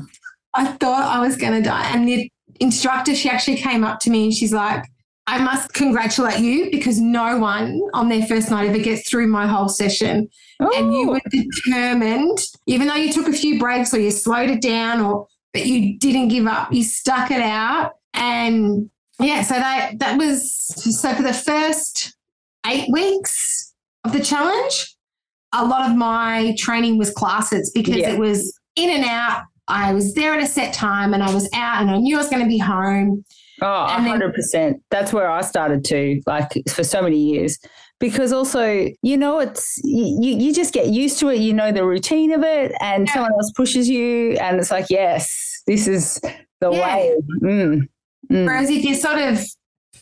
I 0.55 0.67
thought 0.67 1.05
I 1.05 1.21
was 1.21 1.37
going 1.37 1.53
to 1.53 1.69
die. 1.69 1.93
And 1.95 2.09
the 2.09 2.31
instructor, 2.61 3.15
she 3.15 3.29
actually 3.29 3.59
came 3.59 3.85
up 3.85 4.01
to 4.01 4.11
me 4.11 4.25
and 4.25 4.35
she's 4.35 4.53
like, 4.53 4.85
I 5.27 5.39
must 5.39 5.75
congratulate 5.75 6.39
you 6.39 6.71
because 6.71 7.01
no 7.01 7.39
one 7.39 7.81
on 7.93 8.09
their 8.09 8.25
first 8.27 8.51
night 8.51 8.69
ever 8.69 8.79
gets 8.79 9.09
through 9.11 9.27
my 9.27 9.47
whole 9.47 9.69
session. 9.69 10.29
And 10.61 10.95
you 10.95 11.11
oh. 11.11 11.13
were 11.13 11.21
determined, 11.31 12.39
even 12.67 12.87
though 12.87 12.95
you 12.95 13.13
took 13.13 13.29
a 13.29 13.33
few 13.33 13.59
breaks 13.59 13.93
or 13.93 13.99
you 13.99 14.13
slowed 14.13 14.51
it 14.51 14.63
down 14.63 15.01
or 15.01 15.27
but 15.53 15.65
you 15.67 15.99
didn't 15.99 16.29
give 16.29 16.47
up. 16.47 16.73
You 16.73 16.85
stuck 16.85 17.31
it 17.31 17.41
out. 17.41 17.93
And 18.13 18.91
yeah, 19.21 19.43
so 19.43 19.55
that 19.55 19.99
that 19.99 20.19
was 20.19 20.53
so 21.01 21.15
for 21.15 21.23
the 21.23 21.33
first 21.33 22.15
eight 22.67 22.91
weeks 22.91 23.73
of 24.05 24.13
the 24.13 24.21
challenge, 24.23 24.95
a 25.55 25.65
lot 25.65 25.91
of 25.91 25.97
my 25.97 26.55
training 26.59 26.99
was 26.99 27.11
classes 27.11 27.71
because 27.75 27.97
Yeah. 27.97 28.11
it 28.11 28.19
was 28.19 28.59
in 28.77 28.91
and 28.91 29.05
out. 29.05 29.45
I 29.69 29.93
was 29.95 30.15
there 30.15 30.35
at 30.35 30.43
a 30.43 30.47
set 30.47 30.73
time 30.75 31.13
and 31.15 31.23
I 31.23 31.33
was 31.35 31.49
out 31.55 31.81
and 31.81 31.91
I 31.91 31.97
knew 31.99 32.17
I 32.17 32.19
was 32.19 32.29
going 32.29 32.43
to 32.43 32.49
be 32.49 32.59
home. 32.59 33.25
Oh, 33.63 33.87
And 33.91 34.07
then- 34.07 34.21
100%. 34.21 34.75
That's 34.91 35.13
where 35.13 35.29
I 35.31 35.41
started 35.41 35.85
to, 35.87 36.21
like 36.27 36.53
for 36.69 36.85
so 36.85 37.03
many 37.03 37.19
years. 37.19 37.59
Because 37.99 38.33
also, 38.33 38.89
you 39.03 39.17
know, 39.17 39.39
it's 39.41 39.81
you, 39.83 40.37
you 40.37 40.53
just 40.55 40.75
get 40.75 40.89
used 40.89 41.19
to 41.21 41.31
it. 41.31 41.39
You 41.39 41.55
know 41.55 41.73
the 41.73 41.85
routine 41.87 42.31
of 42.33 42.43
it, 42.45 42.73
and 42.83 43.07
Yeah. 43.07 43.15
someone 43.15 43.33
else 43.33 43.51
pushes 43.57 43.89
you, 43.89 44.33
and 44.33 44.59
it's 44.61 44.71
like, 44.71 44.87
yes, 44.91 45.63
this 45.67 45.89
is 45.89 46.21
the 46.61 46.71
Yeah. 46.71 46.85
way. 46.97 47.17
Mm. 47.43 47.89
Mm. 48.31 48.47
Whereas 48.47 48.71
if 48.71 48.85
you're 48.85 48.95
sort 48.97 49.19
of 49.19 49.45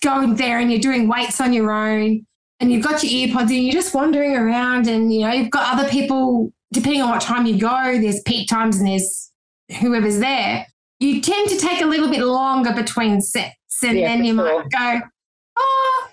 going 0.00 0.34
there 0.36 0.58
and 0.58 0.70
you're 0.70 0.80
doing 0.80 1.08
weights 1.08 1.40
on 1.40 1.52
your 1.52 1.70
own 1.70 2.26
and 2.60 2.72
you've 2.72 2.84
got 2.84 3.02
your 3.02 3.28
earpods 3.28 3.42
and 3.50 3.64
you're 3.64 3.72
just 3.72 3.94
wandering 3.94 4.34
around 4.36 4.86
and, 4.86 5.12
you 5.12 5.20
know, 5.20 5.32
you've 5.32 5.50
got 5.50 5.74
other 5.78 5.88
people 5.88 6.52
depending 6.72 7.02
on 7.02 7.10
what 7.10 7.20
time 7.20 7.46
you 7.46 7.58
go, 7.58 7.98
there's 8.00 8.20
peak 8.22 8.48
times 8.48 8.78
and 8.78 8.88
there's 8.88 9.30
whoever's 9.80 10.18
there. 10.18 10.66
You 11.00 11.20
tend 11.20 11.48
to 11.50 11.56
take 11.58 11.80
a 11.82 11.86
little 11.86 12.08
bit 12.10 12.22
longer 12.22 12.72
between 12.72 13.20
sets, 13.20 13.54
and 13.84 13.98
Yeah, 13.98 14.08
then 14.08 14.24
you 14.24 14.34
sure. 14.34 14.62
might 14.62 14.70
go, 14.70 15.06
"Oh, 15.56 16.08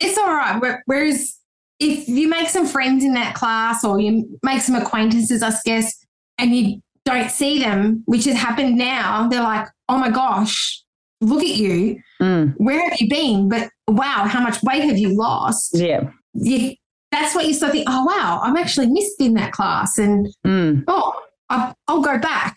it's 0.00 0.18
all 0.18 0.32
right." 0.34 0.60
Where- 0.60 0.82
Whereas 0.86 1.38
if 1.78 2.08
you 2.08 2.28
make 2.28 2.48
some 2.48 2.66
friends 2.66 3.04
in 3.04 3.14
that 3.14 3.34
class 3.34 3.84
or 3.84 4.00
you 4.00 4.38
make 4.42 4.60
some 4.62 4.74
acquaintances, 4.74 5.42
I 5.42 5.52
guess, 5.64 5.94
and 6.38 6.54
you 6.54 6.80
don't 7.04 7.30
see 7.30 7.58
them, 7.60 8.02
which 8.06 8.24
has 8.24 8.36
happened 8.36 8.76
now, 8.76 9.28
they're 9.28 9.42
like, 9.42 9.66
"Oh 9.88 9.98
my 9.98 10.10
gosh, 10.10 10.81
look 11.22 11.42
at 11.42 11.48
you! 11.56 12.00
Mm, 12.20 12.54
Where 12.58 12.88
have 12.88 13.00
you 13.00 13.08
been? 13.08 13.48
But 13.48 13.70
wow, 13.88 14.24
how 14.28 14.40
much 14.42 14.62
weight 14.62 14.84
have 14.84 14.98
you 14.98 15.16
lost?" 15.16 15.70
yeah. 15.78 16.10
you, 16.34 16.74
that's 17.10 17.34
what 17.34 17.46
you 17.46 17.52
start 17.54 17.72
thinking, 17.72 17.92
oh, 17.92 18.04
wow, 18.04 18.40
I'm 18.42 18.56
actually 18.56 18.86
missed 18.88 19.20
in 19.20 19.34
that 19.34 19.52
class. 19.52 19.98
And 19.98 20.28
Mm, 20.46 20.84
oh, 20.88 21.12
I, 21.50 21.74
I'll 21.86 22.00
go 22.00 22.18
back. 22.18 22.56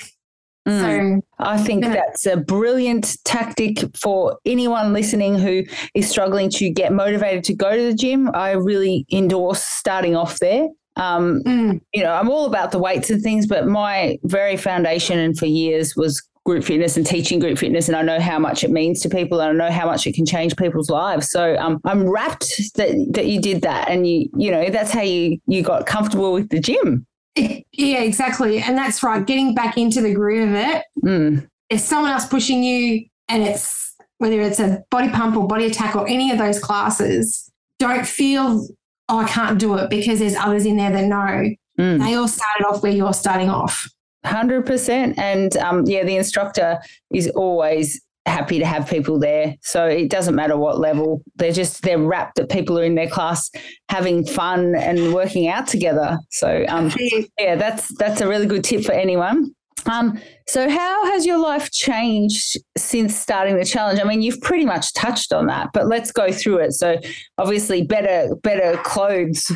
mm. 0.67 1.19
So, 1.19 1.21
I 1.39 1.57
think 1.57 1.83
Yeah. 1.83 1.93
that's 1.93 2.25
a 2.25 2.37
brilliant 2.37 3.17
tactic 3.25 3.79
for 3.97 4.37
anyone 4.45 4.93
listening 4.93 5.37
who 5.37 5.63
is 5.93 6.09
struggling 6.09 6.49
to 6.51 6.69
get 6.69 6.93
motivated 6.93 7.43
to 7.45 7.53
go 7.53 7.75
to 7.75 7.83
the 7.83 7.93
gym. 7.93 8.31
I 8.33 8.51
really 8.51 9.05
endorse 9.11 9.61
starting 9.61 10.15
off 10.15 10.39
there. 10.39 10.69
Um, 10.95 11.41
mm, 11.45 11.81
you 11.93 12.03
know, 12.03 12.13
I'm 12.13 12.29
all 12.29 12.45
about 12.45 12.71
the 12.71 12.79
weights 12.79 13.09
and 13.09 13.21
things, 13.21 13.47
but 13.47 13.67
my 13.67 14.17
very 14.23 14.55
foundation 14.55 15.19
and 15.19 15.37
for 15.37 15.47
years 15.47 15.93
was 15.97 16.25
group 16.45 16.63
fitness 16.63 16.95
and 16.95 17.05
teaching 17.05 17.39
group 17.39 17.57
fitness. 17.57 17.87
And 17.87 17.97
I 17.97 18.03
know 18.03 18.19
how 18.19 18.37
much 18.37 18.63
it 18.63 18.69
means 18.69 19.01
to 19.01 19.09
people 19.09 19.41
and 19.41 19.49
I 19.61 19.67
know 19.67 19.73
how 19.73 19.87
much 19.87 20.05
it 20.05 20.13
can 20.13 20.25
change 20.25 20.55
people's 20.55 20.89
lives. 20.91 21.29
So 21.31 21.55
um, 21.57 21.81
I'm 21.85 22.07
rapt 22.07 22.45
that, 22.75 23.07
that 23.13 23.25
you 23.25 23.41
did 23.41 23.63
that. 23.63 23.89
And 23.89 24.07
you, 24.07 24.29
you 24.37 24.51
know, 24.51 24.69
that's 24.69 24.91
how 24.91 25.01
you, 25.01 25.39
you 25.47 25.63
got 25.63 25.87
comfortable 25.87 26.31
with 26.33 26.49
the 26.49 26.59
gym. 26.59 27.05
yeah, 27.35 28.01
exactly. 28.01 28.59
And 28.59 28.77
that's 28.77 29.01
right. 29.01 29.25
Getting 29.25 29.55
back 29.55 29.77
into 29.77 30.01
the 30.01 30.13
groove 30.13 30.49
of 30.49 30.55
it. 30.55 30.83
Mm, 31.03 31.47
If 31.69 31.79
someone 31.81 32.11
else 32.11 32.27
pushing 32.27 32.63
you 32.63 33.05
and 33.27 33.41
it's 33.43 33.95
whether 34.19 34.39
it's 34.39 34.59
a 34.59 34.83
body 34.91 35.09
pump 35.09 35.35
or 35.35 35.47
body 35.47 35.65
attack 35.65 35.95
or 35.95 36.07
any 36.07 36.31
of 36.31 36.37
those 36.37 36.59
classes, 36.59 37.51
don't 37.79 38.05
feel, 38.07 38.65
oh, 39.09 39.17
I 39.19 39.27
can't 39.27 39.59
do 39.59 39.75
it 39.77 39.89
because 39.89 40.19
there's 40.19 40.35
others 40.35 40.65
in 40.65 40.77
there 40.77 40.91
that 40.91 41.05
know. 41.05 41.49
mm. 41.79 41.99
They 41.99 42.13
all 42.13 42.27
started 42.27 42.65
off 42.67 42.83
where 42.83 42.91
you're 42.91 43.13
starting 43.13 43.49
off. 43.49 43.89
Hundred 44.25 44.65
percent, 44.65 45.17
and 45.19 45.55
um, 45.57 45.83
yeah, 45.85 46.03
the 46.03 46.15
instructor 46.15 46.79
is 47.13 47.29
always 47.29 48.01
happy 48.25 48.57
to 48.57 48.65
have 48.65 48.89
people 48.89 49.19
there. 49.19 49.55
So 49.61 49.85
it 49.85 50.09
doesn't 50.09 50.35
matter 50.35 50.57
what 50.57 50.79
level; 50.79 51.21
they're 51.35 51.51
just 51.51 51.83
they're 51.83 51.99
rapt 51.99 52.35
that 52.35 52.49
people 52.49 52.79
are 52.79 52.83
in 52.83 52.95
their 52.95 53.09
class 53.09 53.49
having 53.89 54.25
fun 54.25 54.75
and 54.75 55.13
working 55.13 55.47
out 55.47 55.67
together. 55.67 56.17
So 56.31 56.65
um, 56.67 56.91
yeah, 57.39 57.55
that's 57.55 57.95
that's 57.97 58.21
a 58.21 58.27
really 58.27 58.47
good 58.47 58.63
tip 58.63 58.83
for 58.83 58.93
anyone. 58.93 59.53
Um, 59.85 60.19
so 60.47 60.69
how 60.69 61.05
has 61.11 61.25
your 61.25 61.37
life 61.37 61.71
changed 61.71 62.57
since 62.77 63.15
starting 63.15 63.57
the 63.57 63.65
challenge? 63.65 63.99
I 63.99 64.03
mean, 64.03 64.21
you've 64.21 64.41
pretty 64.41 64.65
much 64.65 64.93
touched 64.93 65.31
on 65.31 65.45
that, 65.47 65.69
but 65.73 65.87
let's 65.87 66.11
go 66.11 66.31
through 66.31 66.59
it. 66.59 66.73
So 66.73 66.97
obviously, 67.37 67.83
better 67.83 68.35
better 68.41 68.77
clothes. 68.77 69.51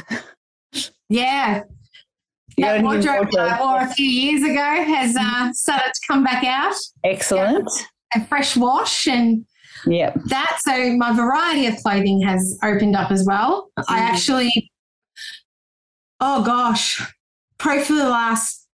Yeah. 1.10 1.64
That 2.62 2.84
wardrobe 2.84 3.28
I 3.38 3.60
wore 3.62 3.80
a 3.82 3.94
few 3.94 4.10
years 4.10 4.44
ago 4.44 4.56
has 4.84 5.16
uh, 5.20 5.52
started 5.54 5.92
to 5.94 6.02
come 6.08 6.24
back 6.24 6.44
out. 6.44 6.76
Excellent. 7.04 7.68
A 8.16 8.26
fresh 8.26 8.56
wash 8.58 9.08
and 9.08 9.46
Yeah. 9.86 10.14
that. 10.26 10.58
So 10.62 10.96
my 10.98 11.12
variety 11.14 11.68
of 11.68 11.76
clothing 11.78 12.22
has 12.22 12.58
opened 12.64 12.96
up 12.96 13.12
as 13.12 13.26
well. 13.26 13.70
I 13.88 14.00
Mm. 14.00 14.10
actually, 14.10 14.72
oh 16.20 16.44
gosh, 16.44 17.02
probably 17.58 17.84
for 17.84 17.94
the 17.94 18.10
last 18.10 18.68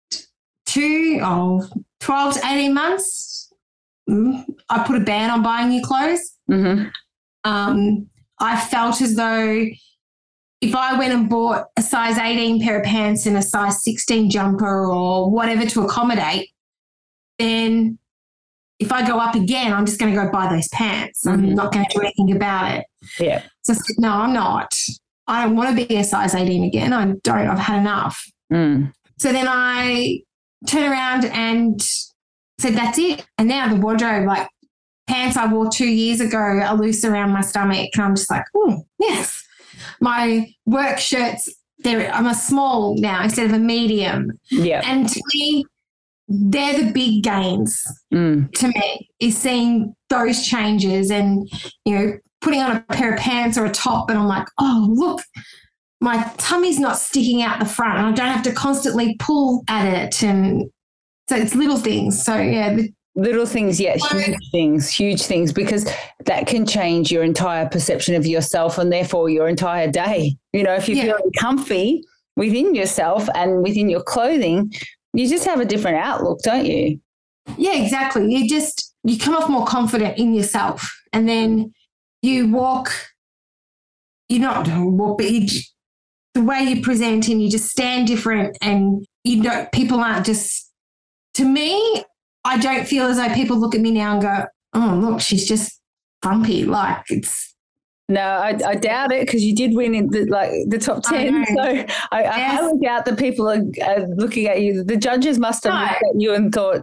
two, 0.66 1.18
oh, 1.22 1.66
12 2.00 2.34
to 2.34 2.40
18 2.46 2.74
months, 2.74 3.52
mm, 4.08 4.44
I 4.68 4.84
put 4.84 4.96
a 4.96 5.00
ban 5.00 5.30
on 5.30 5.42
buying 5.42 5.68
new 5.70 5.82
clothes. 5.82 6.36
hmm 6.48 6.84
Um, 7.44 8.08
I 8.38 8.58
felt 8.60 9.00
as 9.00 9.16
though 9.16 9.66
if 10.62 10.74
I 10.74 10.96
went 10.98 11.12
and 11.12 11.28
bought 11.28 11.66
a 11.76 11.82
size 11.82 12.16
18 12.16 12.62
pair 12.62 12.78
of 12.78 12.84
pants 12.84 13.26
and 13.26 13.36
a 13.36 13.42
size 13.42 13.82
16 13.84 14.30
jumper 14.30 14.86
or 14.90 15.30
whatever 15.30 15.66
to 15.66 15.82
accommodate, 15.82 16.48
then 17.38 17.98
if 18.78 18.92
I 18.92 19.06
go 19.06 19.18
up 19.18 19.34
again, 19.34 19.72
I'm 19.72 19.84
just 19.86 19.98
going 20.00 20.14
to 20.14 20.20
go 20.24 20.30
buy 20.30 20.48
those 20.54 20.68
pants. 20.68 21.26
I'm 21.26 21.42
Mhm. 21.42 21.54
not 21.54 21.72
going 21.72 21.84
to 21.86 21.94
do 21.94 22.00
anything 22.00 22.34
about 22.34 22.72
it. 22.78 22.86
Yeah. 23.18 23.42
So 23.64 23.74
no, 23.98 24.08
I'm 24.08 24.32
not. 24.32 24.72
I 25.26 25.44
don't 25.44 25.56
want 25.56 25.76
to 25.76 25.86
be 25.86 25.96
a 25.96 26.04
size 26.04 26.34
18 26.34 26.64
again. 26.64 26.92
I 26.92 27.04
don't. 27.22 27.28
I've 27.48 27.58
had 27.58 27.80
enough. 27.80 28.24
Mm. 28.52 28.92
So 29.18 29.32
then 29.32 29.46
I 29.48 30.20
turned 30.66 30.86
around 30.92 31.24
and 31.26 31.80
said, 32.60 32.74
that's 32.74 32.98
it. 32.98 33.24
And 33.38 33.48
now 33.48 33.68
the 33.68 33.76
wardrobe, 33.80 34.26
like 34.26 34.48
pants 35.08 35.36
I 35.36 35.46
wore 35.52 35.68
two 35.70 35.86
years 35.88 36.20
ago 36.20 36.38
are 36.38 36.74
loose 36.76 37.04
around 37.04 37.30
my 37.30 37.40
stomach. 37.40 37.90
And 37.94 38.02
I'm 38.04 38.14
just 38.16 38.30
like, 38.30 38.44
oh, 38.56 38.84
yes. 39.00 39.42
My 40.00 40.52
work 40.66 40.98
shirts, 40.98 41.48
they're, 41.78 42.12
I'm 42.12 42.26
a 42.26 42.34
small 42.34 42.96
now 42.98 43.22
instead 43.22 43.46
of 43.46 43.52
a 43.52 43.58
medium. 43.58 44.32
Yeah. 44.50 44.82
And 44.84 45.08
to 45.08 45.22
me, 45.34 45.64
they're 46.28 46.84
the 46.84 46.92
big 46.92 47.22
gains 47.22 47.82
Mm. 48.12 48.52
to 48.52 48.68
me 48.68 49.08
is 49.20 49.36
seeing 49.36 49.94
those 50.08 50.44
changes 50.46 51.10
and, 51.10 51.48
you 51.84 51.94
know, 51.98 52.18
putting 52.40 52.60
on 52.60 52.76
a 52.76 52.80
pair 52.92 53.14
of 53.14 53.20
pants 53.20 53.56
or 53.58 53.64
a 53.66 53.70
top 53.70 54.10
and 54.10 54.18
I'm 54.18 54.26
like, 54.26 54.46
oh, 54.58 54.88
look, 54.90 55.20
my 56.00 56.22
tummy's 56.38 56.78
not 56.78 56.98
sticking 56.98 57.42
out 57.42 57.60
the 57.60 57.66
front 57.66 57.98
and 57.98 58.06
I 58.06 58.12
don't 58.12 58.34
have 58.34 58.44
to 58.44 58.52
constantly 58.52 59.16
pull 59.18 59.62
at 59.68 59.86
it. 59.86 60.22
And 60.22 60.70
so 61.28 61.36
it's 61.36 61.54
little 61.54 61.76
things. 61.76 62.24
So, 62.24 62.36
yeah, 62.36 62.74
the, 62.74 62.92
Little 63.14 63.44
things, 63.44 63.78
Well, 63.78 63.96
huge 63.98 64.50
things, 64.50 64.88
huge 64.90 65.22
things, 65.22 65.52
because 65.52 65.84
that 66.24 66.46
can 66.46 66.64
change 66.64 67.12
your 67.12 67.22
entire 67.22 67.68
perception 67.68 68.14
of 68.14 68.24
yourself 68.26 68.78
and 68.78 68.90
therefore 68.90 69.28
your 69.28 69.48
entire 69.48 69.90
day. 69.90 70.36
You 70.54 70.62
know, 70.62 70.74
if 70.74 70.88
you're 70.88 70.96
Yeah. 70.96 71.04
feeling 71.14 71.30
comfy 71.38 72.04
within 72.36 72.74
yourself 72.74 73.28
and 73.34 73.62
within 73.62 73.90
your 73.90 74.02
clothing, 74.02 74.72
you 75.12 75.28
just 75.28 75.44
have 75.44 75.60
a 75.60 75.66
different 75.66 75.98
outlook, 75.98 76.40
don't 76.42 76.64
you? 76.64 76.98
yeah, 77.58 77.74
exactly. 77.74 78.32
You 78.32 78.48
just, 78.48 78.94
you 79.04 79.18
come 79.18 79.34
off 79.36 79.48
more 79.50 79.66
confident 79.66 80.16
in 80.16 80.32
yourself 80.32 80.90
and 81.12 81.28
then 81.28 81.74
you 82.22 82.48
walk, 82.50 82.90
you're 84.28 84.40
not 84.40 84.66
walk, 84.68 85.18
but 85.18 85.30
you, 85.30 85.60
the 86.34 86.42
way 86.42 86.62
you 86.62 86.80
present 86.82 87.28
and 87.28 87.42
you 87.42 87.50
just 87.50 87.68
stand 87.68 88.06
different 88.06 88.56
and 88.62 89.04
you 89.24 89.42
don't, 89.42 89.70
people 89.72 89.98
aren't 90.00 90.24
just, 90.24 90.70
to 91.34 91.44
me, 91.44 92.04
I 92.44 92.58
don't 92.58 92.86
feel 92.86 93.06
as 93.06 93.16
though 93.16 93.32
people 93.34 93.56
look 93.58 93.74
at 93.74 93.80
me 93.80 93.90
now 93.92 94.12
and 94.14 94.22
go, 94.22 94.44
oh, 94.74 94.98
look, 95.02 95.20
she's 95.20 95.46
just 95.46 95.80
frumpy. 96.22 96.64
Like 96.64 97.04
it's, 97.08 97.54
No, 98.08 98.20
I, 98.20 98.58
I 98.66 98.74
doubt 98.74 99.12
it 99.12 99.26
because 99.26 99.42
you 99.44 99.54
did 99.54 99.74
win 99.74 99.94
in 99.94 100.08
the 100.10 100.24
like 100.26 100.50
the 100.68 100.78
top 100.78 101.02
ten. 101.04 101.40
know. 101.42 101.44
So 101.54 101.94
I, 102.10 102.24
I 102.24 102.40
highly 102.40 102.80
doubt 102.82 103.04
that 103.04 103.18
people 103.18 103.48
are, 103.48 103.62
are 103.86 104.06
looking 104.16 104.46
at 104.48 104.60
you. 104.60 104.82
The 104.84 104.96
judges 104.96 105.38
must 105.38 105.64
have 105.64 105.74
No. 105.74 105.80
looked 105.80 106.02
at 106.14 106.20
you 106.20 106.34
and 106.34 106.52
thought 106.52 106.82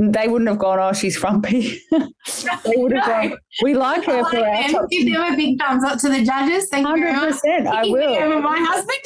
they 0.00 0.28
wouldn't 0.28 0.48
have 0.48 0.58
gone, 0.58 0.78
"Oh, 0.78 0.92
she's 0.92 1.16
frumpy." 1.16 1.80
they 1.90 2.74
would 2.76 2.92
have 2.92 3.08
No. 3.08 3.28
gone, 3.30 3.38
"We 3.62 3.74
like 3.74 4.04
her 4.04 4.18
I 4.22 4.30
for 4.30 4.36
our 4.38 4.42
like 4.62 4.70
top. 4.70 4.90
Give 4.90 5.12
them 5.12 5.32
a 5.32 5.36
big 5.36 5.58
thumbs 5.58 5.82
up 5.84 5.98
to 6.00 6.08
the 6.10 6.22
judges. 6.22 6.68
Thank 6.68 6.86
you 6.86 6.90
Hundred 7.08 7.14
percent, 7.32 7.66
I 7.66 7.84
will. 7.86 8.14
over 8.16 8.40
my 8.40 8.58
husband. 8.60 8.98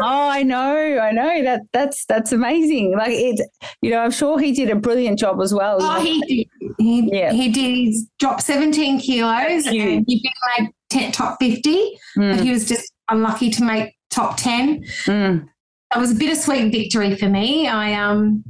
Oh, 0.00 0.28
I 0.28 0.42
know, 0.42 0.98
I 0.98 1.10
know. 1.12 1.42
That 1.42 1.62
that's 1.72 2.04
that's 2.06 2.32
amazing. 2.32 2.96
Like 2.96 3.12
it, 3.12 3.40
you 3.82 3.90
know, 3.90 3.98
I'm 4.00 4.10
sure 4.10 4.38
he 4.38 4.52
did 4.52 4.70
a 4.70 4.76
brilliant 4.76 5.18
job 5.18 5.40
as 5.40 5.52
well. 5.52 5.78
Oh, 5.80 6.00
he 6.00 6.20
did. 6.60 6.72
He, 6.78 7.10
Yeah. 7.12 7.32
he 7.32 7.48
did. 7.50 7.74
He's 7.74 8.06
dropped 8.18 8.42
17 8.42 9.00
kilos 9.00 9.66
and 9.66 10.04
he 10.06 10.20
did 10.20 10.32
make 10.58 10.70
10, 10.90 11.12
top 11.12 11.38
50, 11.40 11.98
but 12.16 12.22
Mm, 12.22 12.40
he 12.42 12.50
was 12.50 12.66
just 12.68 12.92
unlucky 13.10 13.50
to 13.50 13.64
make 13.64 13.94
top 14.10 14.36
10. 14.36 14.82
mm, 15.06 15.48
That 15.92 16.00
was 16.00 16.12
a 16.12 16.14
bittersweet 16.14 16.70
victory 16.72 17.16
for 17.16 17.28
me. 17.28 17.66
I 17.68 17.94
um, 17.94 18.44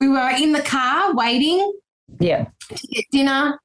we 0.00 0.08
were 0.08 0.30
in 0.30 0.52
the 0.52 0.62
car 0.62 1.14
waiting 1.14 1.72
yeah, 2.18 2.46
to 2.74 2.86
get 2.88 3.04
dinner, 3.12 3.60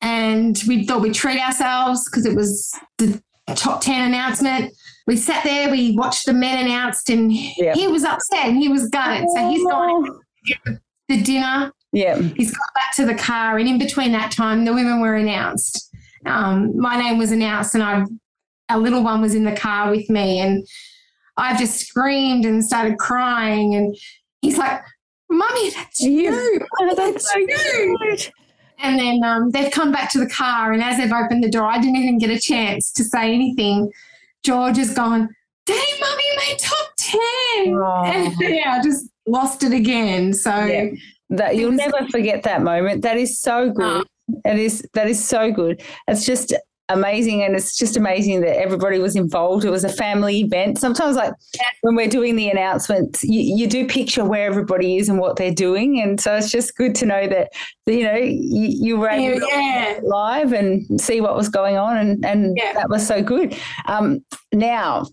and 0.00 0.60
we 0.68 0.84
thought 0.84 1.00
we'd 1.00 1.14
treat 1.14 1.40
ourselves 1.40 2.04
because 2.08 2.24
it 2.26 2.36
was 2.36 2.72
the 2.98 3.20
top 3.56 3.80
10 3.80 4.06
announcement. 4.08 4.72
We 5.06 5.16
sat 5.16 5.42
there, 5.44 5.70
we 5.70 5.96
watched 5.96 6.26
the 6.26 6.32
men 6.32 6.64
announced, 6.66 7.10
and 7.10 7.32
Yeah. 7.32 7.74
he 7.74 7.88
was 7.88 8.04
upset 8.04 8.46
and 8.46 8.56
he 8.58 8.68
was 8.68 8.88
gutted. 8.88 9.28
So 9.34 9.48
he's 9.48 9.64
gone 9.66 10.04
to 10.04 10.78
the, 11.08 11.20
dinner. 11.22 11.72
yeah, 11.92 12.16
He's 12.36 12.50
got 12.52 12.74
back 12.74 12.94
to 12.96 13.06
the 13.06 13.14
car, 13.14 13.58
and 13.58 13.68
in 13.68 13.78
between 13.78 14.12
that 14.12 14.30
time, 14.30 14.64
the 14.64 14.72
women 14.72 15.00
were 15.00 15.16
announced. 15.16 15.88
Um, 16.26 16.76
my 16.78 16.96
name 16.98 17.18
was 17.18 17.32
announced, 17.32 17.74
and 17.74 17.82
I, 17.82 18.04
a 18.68 18.78
little 18.78 19.02
one 19.02 19.20
was 19.20 19.34
in 19.34 19.44
the 19.44 19.56
car 19.56 19.90
with 19.90 20.08
me, 20.10 20.38
and 20.38 20.64
I 21.36 21.56
just 21.56 21.80
screamed 21.80 22.44
and 22.44 22.64
started 22.64 22.98
crying. 22.98 23.74
And 23.74 23.96
he's 24.42 24.58
like, 24.58 24.80
"Mummy, 25.30 25.70
that's 25.70 26.00
You- 26.00 26.20
you." 26.32 26.66
Oh, 26.80 26.94
that's 26.94 27.32
so 27.32 27.38
you. 27.38 27.48
cute. 28.06 28.30
And 28.82 28.98
then 28.98 29.22
um, 29.24 29.50
they've 29.50 29.70
come 29.72 29.90
back 29.92 30.10
to 30.12 30.18
the 30.18 30.28
car, 30.28 30.72
and 30.72 30.82
as 30.82 30.96
they've 30.98 31.12
opened 31.12 31.42
the 31.42 31.50
door, 31.50 31.66
I 31.66 31.78
didn't 31.78 31.96
even 31.96 32.18
get 32.18 32.30
a 32.30 32.38
chance 32.38 32.92
to 32.92 33.02
say 33.04 33.34
anything. 33.34 33.90
George 34.44 34.76
has 34.78 34.94
gone, 34.94 35.28
Daddy, 35.66 36.00
Mummy 36.00 36.22
made 36.48 36.58
top 36.58 36.86
10. 36.98 37.20
10. 37.64 37.74
Oh. 37.74 38.02
And 38.06 38.34
yeah, 38.40 38.78
I 38.78 38.82
just 38.82 39.06
lost 39.26 39.62
it 39.62 39.72
again. 39.72 40.32
So 40.32 40.50
Yeah. 40.64 40.86
that 41.30 41.56
you'll 41.56 41.72
never 41.72 42.06
forget 42.10 42.42
that 42.44 42.62
moment. 42.62 43.02
That 43.02 43.16
is 43.16 43.40
so 43.40 43.70
good. 43.70 44.04
Oh. 44.06 44.40
It 44.44 44.58
is 44.58 44.86
that 44.94 45.08
is 45.08 45.22
so 45.24 45.50
good. 45.50 45.82
It's 46.06 46.24
just 46.24 46.54
amazing 46.90 47.42
and 47.42 47.56
it's 47.56 47.76
just 47.76 47.96
amazing 47.96 48.40
that 48.42 48.56
everybody 48.58 48.98
was 48.98 49.16
involved. 49.16 49.64
It 49.64 49.70
was 49.70 49.84
a 49.84 49.88
family 49.88 50.40
event. 50.40 50.78
Sometimes 50.78 51.16
like 51.16 51.32
when 51.82 51.94
we're 51.96 52.08
doing 52.08 52.36
the 52.36 52.48
announcements, 52.48 53.22
you, 53.24 53.40
you 53.56 53.66
do 53.66 53.86
picture 53.86 54.24
where 54.24 54.46
everybody 54.46 54.96
is 54.98 55.08
and 55.08 55.18
what 55.18 55.36
they're 55.36 55.54
doing. 55.54 56.00
And 56.00 56.20
so 56.20 56.36
it's 56.36 56.50
just 56.50 56.76
good 56.76 56.94
to 56.96 57.06
know 57.06 57.26
that, 57.28 57.52
you 57.86 58.02
know, 58.04 58.16
you, 58.16 58.68
you 58.68 58.98
were 58.98 59.08
able 59.08 59.40
to 59.40 59.46
yeah. 59.50 60.00
live 60.02 60.52
and 60.52 61.00
see 61.00 61.20
what 61.20 61.36
was 61.36 61.48
going 61.48 61.76
on 61.76 61.96
and, 61.96 62.24
and 62.24 62.56
Yeah. 62.56 62.74
that 62.74 62.90
was 62.90 63.06
so 63.06 63.22
good. 63.22 63.56
Um, 63.86 64.20
now, 64.52 65.06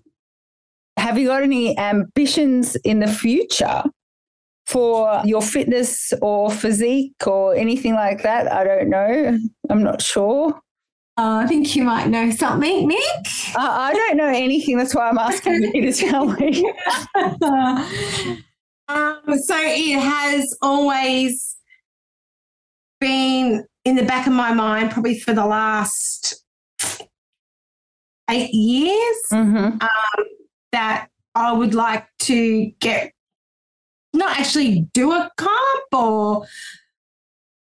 have 0.98 1.18
you 1.18 1.28
got 1.28 1.44
any 1.44 1.78
ambitions 1.78 2.76
in 2.78 3.00
the 3.00 3.08
future 3.08 3.84
for 4.66 5.22
your 5.24 5.42
fitness 5.42 6.12
or 6.22 6.52
physique 6.52 7.26
or 7.28 7.56
anything 7.56 7.94
like 7.94 8.24
that? 8.24 8.52
I 8.52 8.64
don't 8.64 8.90
know. 8.90 9.38
I'm 9.70 9.84
not 9.84 10.02
sure. 10.02 10.60
Uh, 11.18 11.42
I 11.44 11.48
think 11.48 11.76
you 11.76 11.84
might 11.84 12.10
know 12.10 12.30
something, 12.30 12.88
Nic. 12.88 13.00
I, 13.58 13.90
I 13.90 13.94
don't 13.94 14.18
know 14.18 14.28
anything. 14.28 14.78
That's 14.78 14.94
why 14.94 15.10
I'm 15.10 15.18
asking 15.18 15.72
you 15.74 15.92
to 15.92 15.94
tell 15.94 16.28
me. 16.28 16.64
um, 18.88 19.40
so 19.40 19.56
it 19.58 20.00
has 20.00 20.56
always 20.62 21.56
been 23.00 23.66
in 23.84 23.96
the 23.96 24.04
back 24.04 24.28
of 24.28 24.34
my 24.34 24.54
mind, 24.54 24.92
probably 24.92 25.20
for 25.20 25.34
the 25.34 25.46
last 25.46 26.44
eight 28.30 28.54
years, 28.54 29.18
Mm-hmm. 29.32 29.78
that 30.72 31.08
I 31.34 31.52
would 31.54 31.74
like 31.74 32.08
to 32.24 32.66
get 32.80 33.12
not 34.14 34.40
actually 34.40 34.88
do 34.94 35.12
a 35.14 35.30
comp 35.38 35.84
or 35.94 36.46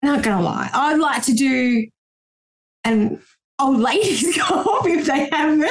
not 0.03 0.23
gonna 0.23 0.41
lie, 0.43 0.69
I'd 0.73 0.99
like 0.99 1.23
to 1.23 1.33
do 1.33 1.87
an 2.83 3.21
old 3.59 3.79
ladies 3.79 4.37
comp 4.41 4.87
if 4.87 5.05
they 5.05 5.29
have 5.31 5.59
them. 5.59 5.69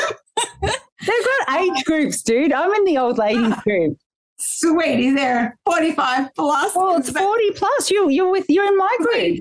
They've 0.62 1.26
got 1.46 1.60
age 1.60 1.84
groups, 1.84 2.22
dude. 2.22 2.52
I'm 2.52 2.72
in 2.72 2.84
the 2.84 2.98
old 2.98 3.18
ladies 3.18 3.52
ah. 3.52 3.62
group. 3.62 3.98
Sweet, 4.38 5.00
is 5.00 5.14
there 5.14 5.58
45 5.64 6.34
plus? 6.34 6.76
Well, 6.76 6.96
it's 6.98 7.10
40 7.10 7.50
plus. 7.52 7.90
You, 7.90 8.10
you're 8.10 8.30
with, 8.30 8.46
you're 8.48 8.66
in 8.66 8.76
my 8.76 8.96
group. 9.00 9.40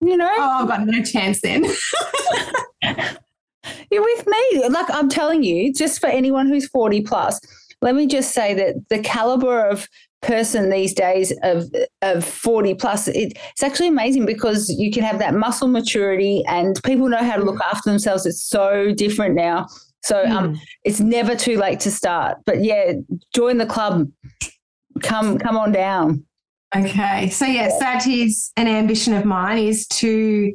You 0.00 0.16
know? 0.16 0.34
Oh, 0.36 0.62
I've 0.62 0.68
got 0.68 0.86
no 0.86 1.02
chance 1.02 1.40
then. 1.40 1.64
You're 3.90 4.02
with 4.02 4.26
me. 4.26 4.68
Like 4.68 4.86
I'm 4.90 5.08
telling 5.08 5.42
you, 5.42 5.72
just 5.72 6.00
for 6.00 6.08
anyone 6.08 6.48
who's 6.48 6.68
40 6.68 7.02
plus, 7.02 7.40
let 7.82 7.94
me 7.94 8.06
just 8.06 8.32
say 8.32 8.54
that 8.54 8.76
the 8.90 8.98
caliber 8.98 9.66
of 9.66 9.88
person 10.26 10.70
these 10.70 10.92
days 10.92 11.32
of 11.42 11.64
of 12.02 12.24
40 12.24 12.74
plus. 12.74 13.08
It, 13.08 13.38
it's 13.52 13.62
actually 13.62 13.88
amazing 13.88 14.26
because 14.26 14.68
you 14.68 14.90
can 14.90 15.02
have 15.02 15.18
that 15.20 15.34
muscle 15.34 15.68
maturity 15.68 16.42
and 16.48 16.80
people 16.84 17.08
know 17.08 17.22
how 17.22 17.36
to 17.36 17.44
look 17.44 17.60
after 17.62 17.90
themselves. 17.90 18.26
It's 18.26 18.42
so 18.42 18.92
different 18.92 19.34
now. 19.34 19.66
So 20.02 20.24
um 20.24 20.58
it's 20.84 21.00
never 21.00 21.34
too 21.34 21.56
late 21.56 21.80
to 21.80 21.90
start. 21.90 22.38
But 22.44 22.62
yeah 22.62 22.92
join 23.34 23.58
the 23.58 23.66
club. 23.66 24.08
Come 25.02 25.38
come 25.38 25.56
on 25.56 25.72
down. 25.72 26.24
Okay. 26.74 27.30
So 27.30 27.46
yes, 27.46 27.78
that 27.78 28.06
is 28.06 28.50
an 28.56 28.66
ambition 28.66 29.14
of 29.14 29.24
mine 29.24 29.58
is 29.58 29.86
to 29.88 30.52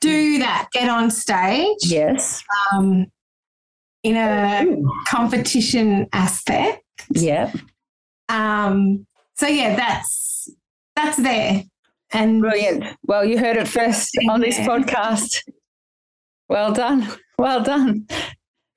do 0.00 0.38
that, 0.38 0.68
get 0.72 0.88
on 0.88 1.10
stage. 1.10 1.78
Yes. 1.82 2.42
Um, 2.72 3.06
in 4.02 4.16
a 4.16 4.76
competition 5.08 6.06
aspect. 6.12 6.82
Yeah 7.10 7.52
Um, 8.28 9.06
so 9.36 9.46
yeah, 9.46 9.76
that's 9.76 10.48
that's 10.96 11.16
there. 11.16 11.62
And 12.12 12.40
Brilliant. 12.40 12.84
Well, 13.04 13.24
you 13.24 13.38
heard 13.38 13.56
it 13.56 13.68
first 13.68 14.16
on 14.28 14.40
this 14.40 14.58
podcast. 14.58 15.42
Well 16.48 16.72
done. 16.72 17.06
Well 17.38 17.62
done. 17.62 18.06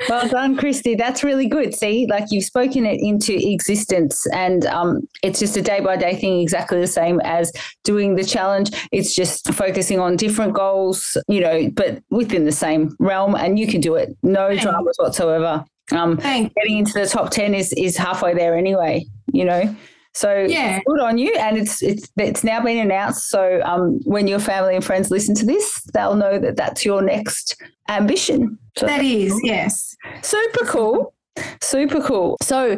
Well 0.10 0.28
done, 0.28 0.58
Kristy. 0.58 0.98
That's 0.98 1.24
really 1.24 1.48
good. 1.48 1.74
See, 1.76 2.08
like 2.10 2.26
you've 2.32 2.44
spoken 2.44 2.86
it 2.86 3.00
into 3.02 3.34
existence, 3.34 4.26
and 4.28 4.66
um, 4.66 5.08
it's 5.24 5.40
just 5.40 5.58
a 5.58 5.62
day 5.62 5.80
by 5.80 5.98
day 5.98 6.16
thing, 6.16 6.40
exactly 6.40 6.80
the 6.80 6.88
same 6.88 7.20
as 7.22 7.52
doing 7.84 8.16
the 8.16 8.24
challenge. 8.24 8.72
It's 8.92 9.16
just 9.16 9.54
focusing 9.54 10.00
on 10.00 10.16
different 10.16 10.54
goals, 10.54 11.18
you 11.28 11.42
know, 11.42 11.70
but 11.72 12.02
within 12.10 12.46
the 12.46 12.52
same 12.52 12.96
realm, 13.00 13.36
and 13.36 13.60
you 13.60 13.68
can 13.68 13.82
do 13.82 13.96
it. 13.96 14.16
No 14.24 14.50
Thanks. 14.50 14.64
dramas 14.64 14.96
whatsoever. 14.98 15.66
Um, 15.92 16.18
thank 16.18 16.54
getting 16.56 16.78
into 16.78 16.94
the 16.94 17.06
top 17.06 17.32
10 17.32 17.54
is 17.54 17.74
is 17.74 17.98
halfway 17.98 18.34
there 18.34 18.56
anyway 18.56 19.06
you 19.34 19.44
know 19.44 19.76
so 20.14 20.46
Yeah. 20.48 20.80
good 20.86 21.00
on 21.00 21.18
you. 21.18 21.34
And 21.36 21.58
it's 21.58 21.82
it's 21.82 22.12
it's 22.18 22.44
now 22.44 22.62
been 22.62 22.78
announced. 22.78 23.30
So 23.30 23.62
um 23.64 24.00
when 24.04 24.28
your 24.28 24.40
family 24.40 24.76
and 24.76 24.84
friends 24.84 25.10
listen 25.12 25.36
to 25.36 25.46
this 25.46 25.82
they'll 25.94 26.16
know 26.16 26.38
that 26.40 26.56
that's 26.58 26.84
your 26.86 27.02
next 27.02 27.62
ambition. 27.90 28.58
So 28.78 28.86
that 28.86 29.04
is 29.04 29.40
yes. 29.44 29.96
super 30.22 30.66
cool. 30.66 31.14
Super 31.62 32.02
cool. 32.02 32.38
So 32.42 32.78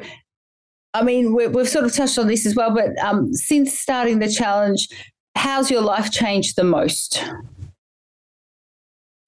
i 0.95 1.01
mean 1.01 1.33
we, 1.33 1.47
we've 1.47 1.67
sort 1.67 1.85
of 1.85 1.91
touched 1.95 2.19
on 2.19 2.27
this 2.27 2.45
as 2.45 2.55
well 2.55 2.71
but 2.71 2.95
um 3.03 3.33
since 3.33 3.79
starting 3.79 4.19
the 4.19 4.29
challenge 4.29 4.87
how's 5.35 5.71
your 5.71 5.81
life 5.81 6.11
changed 6.11 6.55
the 6.55 6.63
most? 6.63 7.23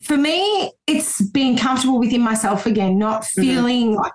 For 0.04 0.18
me, 0.18 0.72
it's 0.88 1.22
being 1.30 1.58
comfortable 1.58 2.00
within 2.00 2.22
myself 2.22 2.66
again, 2.66 2.98
not 3.00 3.26
feeling 3.26 3.96
like 3.96 4.12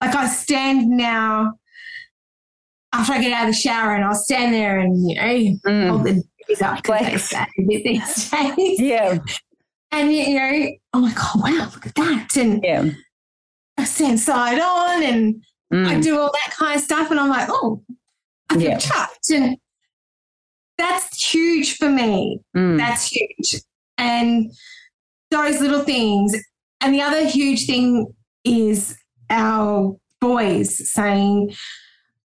like 0.00 0.14
I 0.14 0.28
stand 0.28 0.88
now 0.88 1.54
after 2.92 3.12
I 3.12 3.20
get 3.20 3.32
out 3.32 3.48
of 3.48 3.54
the 3.54 3.60
shower 3.60 3.94
and 3.94 4.04
I'll 4.04 4.14
stand 4.14 4.54
there 4.54 4.78
and 4.78 5.08
you 5.08 5.14
know 5.16 5.58
Mm. 5.70 5.88
hold 5.90 6.04
the 6.04 6.22
knees 6.48 6.62
up 6.62 6.82
because 6.82 7.00
they 7.00 7.16
Flex. 7.18 7.32
a 7.32 7.62
bit 7.66 7.84
these 7.84 8.30
days. 8.56 8.80
yeah 8.80 9.18
And 9.92 10.12
you 10.12 10.34
know, 10.34 10.70
I'm 10.94 11.02
like, 11.02 11.16
oh 11.18 11.32
wow, 11.36 11.70
look 11.72 11.86
at 11.86 11.94
that. 11.96 12.36
And 12.36 12.60
yeah 12.62 12.84
I 13.78 13.84
stand 13.84 14.18
side 14.20 14.58
on 14.60 15.02
and 15.02 15.42
I 15.72 15.96
Mm. 15.96 16.02
do 16.02 16.18
all 16.18 16.32
that 16.32 16.54
kind 16.56 16.76
of 16.76 16.82
stuff. 16.82 17.10
And 17.10 17.20
I'm 17.20 17.28
like, 17.28 17.48
oh, 17.50 17.82
I 18.50 18.54
feel 18.54 18.62
Yeah. 18.70 18.78
chuffed. 18.78 19.30
And 19.34 19.56
that's 20.78 21.30
huge 21.32 21.76
for 21.76 21.90
me. 21.90 22.40
Mm. 22.56 22.78
That's 22.78 23.06
huge. 23.12 23.62
And 23.98 24.50
those 25.30 25.60
little 25.60 25.82
things. 25.82 26.34
And 26.80 26.94
the 26.94 27.02
other 27.02 27.26
huge 27.26 27.66
thing 27.66 28.06
is 28.44 28.96
our 29.28 29.96
boys 30.20 30.90
saying, 30.92 31.52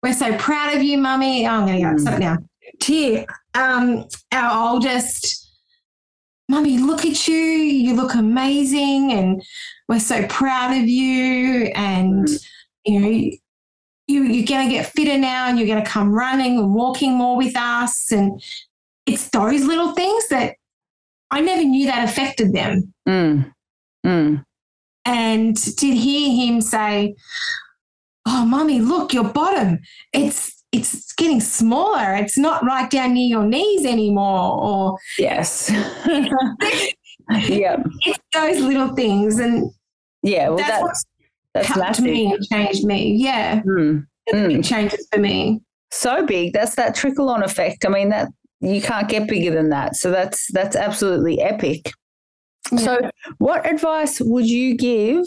We're 0.04 0.14
so 0.14 0.38
proud 0.38 0.76
of 0.76 0.84
you, 0.84 0.98
mummy. 0.98 1.48
Oh, 1.48 1.52
I'm 1.52 1.66
going 1.66 1.78
to 1.78 1.84
go 1.84 1.96
Mm. 1.96 2.00
stop 2.02 2.20
now. 2.20 2.38
Tear. 2.80 3.26
Um, 3.56 4.06
our 4.34 4.72
oldest, 4.74 5.50
mummy, 6.50 6.78
look 6.78 7.06
at 7.06 7.28
you. 7.28 7.36
You 7.36 7.96
look 7.96 8.14
amazing. 8.14 9.14
And 9.14 9.42
we're 9.88 10.00
so 10.00 10.28
proud 10.28 10.72
of 10.76 10.88
you. 10.88 11.72
And, 11.76 12.28
you 12.86 13.00
know, 13.00 13.08
you, 13.08 14.24
you're 14.24 14.46
going 14.46 14.68
to 14.68 14.74
get 14.74 14.88
fitter 14.88 15.18
now 15.18 15.48
and 15.48 15.58
you're 15.58 15.68
going 15.68 15.84
to 15.84 15.90
come 15.90 16.12
running 16.12 16.60
and 16.60 16.74
walking 16.74 17.14
more 17.14 17.38
with 17.38 17.56
us. 17.56 18.12
And 18.12 18.42
it's 19.06 19.30
those 19.30 19.64
little 19.64 19.94
things 19.94 20.28
that 20.30 20.56
I 21.32 21.40
never 21.40 21.64
knew 21.64 21.86
that 21.86 22.08
affected 22.10 22.52
them. 22.54 22.94
Mm. 23.08 23.54
Mm. 24.06 24.44
And 25.06 25.58
to 25.58 25.88
hear 25.88 26.46
him 26.46 26.60
say, 26.62 27.16
Oh, 28.26 28.46
mummy, 28.46 28.80
look, 28.80 29.14
your 29.14 29.26
bottom, 29.26 29.80
it's 30.14 30.64
it's 30.72 31.14
getting 31.14 31.40
smaller. 31.40 32.16
It's 32.16 32.38
not 32.38 32.64
right 32.66 32.90
down 32.90 33.14
near 33.14 33.28
your 33.28 33.44
knees 33.46 33.86
anymore. 33.86 34.60
Or 34.62 34.98
yes 35.20 35.70
yeah 37.30 37.78
it's 38.02 38.20
those 38.34 38.60
little 38.60 38.96
things. 38.96 39.40
And 39.40 39.72
yeah 40.24 40.50
well 40.50 40.58
that's 40.58 41.06
that, 41.54 41.68
that's 41.68 41.68
helped 41.68 42.00
me 42.02 42.34
and 42.34 42.44
changed 42.46 42.86
me. 42.86 43.16
Yeah. 43.18 43.62
Mm. 43.62 44.08
Mm. 44.34 44.66
changes 44.66 45.06
for 45.12 45.20
me. 45.20 45.60
so 45.92 46.26
big 46.26 46.54
that's 46.54 46.76
that 46.76 46.96
trickle 46.96 47.30
on 47.30 47.44
effect 47.44 47.86
i 47.86 47.90
mean 47.90 48.08
that 48.08 48.30
you 48.62 48.82
can't 48.82 49.10
get 49.10 49.28
bigger 49.28 49.52
than 49.52 49.68
that 49.70 49.98
so 49.98 50.12
that's 50.12 50.50
that's 50.54 50.78
absolutely 50.78 51.42
epic 51.42 51.92
so 52.78 52.98
what 53.40 53.70
advice 53.70 54.22
would 54.22 54.48
you 54.50 54.78
give 54.78 55.26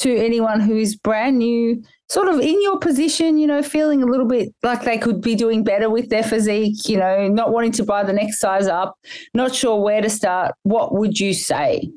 to 0.00 0.16
anyone 0.16 0.60
who 0.60 0.76
is 0.76 0.96
brand 0.96 1.38
new 1.38 1.82
sort 2.08 2.28
of 2.28 2.40
in 2.40 2.60
your 2.62 2.78
position 2.78 3.38
you 3.38 3.46
know 3.46 3.62
feeling 3.62 4.02
a 4.02 4.06
little 4.06 4.26
bit 4.26 4.52
like 4.62 4.82
they 4.82 4.98
could 4.98 5.20
be 5.20 5.34
doing 5.34 5.62
better 5.62 5.88
with 5.88 6.08
their 6.10 6.22
physique 6.22 6.88
you 6.88 6.96
know 6.96 7.28
not 7.28 7.52
wanting 7.52 7.72
to 7.72 7.84
buy 7.84 8.02
the 8.02 8.12
next 8.12 8.40
size 8.40 8.66
up 8.66 8.98
not 9.34 9.54
sure 9.54 9.80
where 9.80 10.00
to 10.00 10.10
start 10.10 10.54
what 10.64 10.94
would 10.94 11.20
you 11.20 11.32
say 11.32 11.88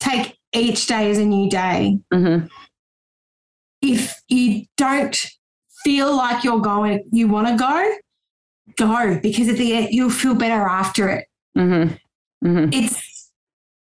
take 0.00 0.36
each 0.54 0.86
day 0.86 1.10
as 1.10 1.18
a 1.18 1.24
new 1.24 1.50
day. 1.50 1.98
mm-hmm. 2.12 2.46
if 3.82 4.14
you 4.28 4.64
don't 4.76 5.26
feel 5.82 6.16
like 6.16 6.44
you're 6.44 6.60
going, 6.60 7.04
you 7.12 7.28
want 7.28 7.48
to 7.48 7.56
go, 7.56 7.92
go 8.76 9.18
because 9.20 9.48
at 9.48 9.56
the 9.56 9.74
end 9.74 9.88
you'll 9.90 10.10
feel 10.10 10.34
better 10.34 10.62
after 10.62 11.08
it. 11.08 11.26
Mm-hmm. 11.56 12.46
Mm-hmm. 12.46 12.72
It's 12.72 13.30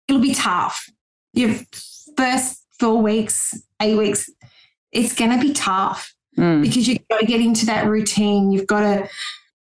it'll 0.09 0.22
be 0.22 0.35
tough. 0.35 0.88
Your 1.33 1.54
first 2.16 2.59
four 2.80 3.00
weeks, 3.02 3.54
eight 3.80 3.96
weeks, 3.96 4.28
it's 4.90 5.14
going 5.14 5.30
to 5.30 5.38
be 5.46 5.52
tough 5.52 6.12
Mm. 6.38 6.62
because 6.62 6.86
you've 6.88 7.06
got 7.10 7.18
to 7.20 7.26
get 7.26 7.40
into 7.40 7.66
that 7.66 7.86
routine. 7.88 8.52
You've 8.52 8.66
got 8.68 8.80
to, 8.80 9.08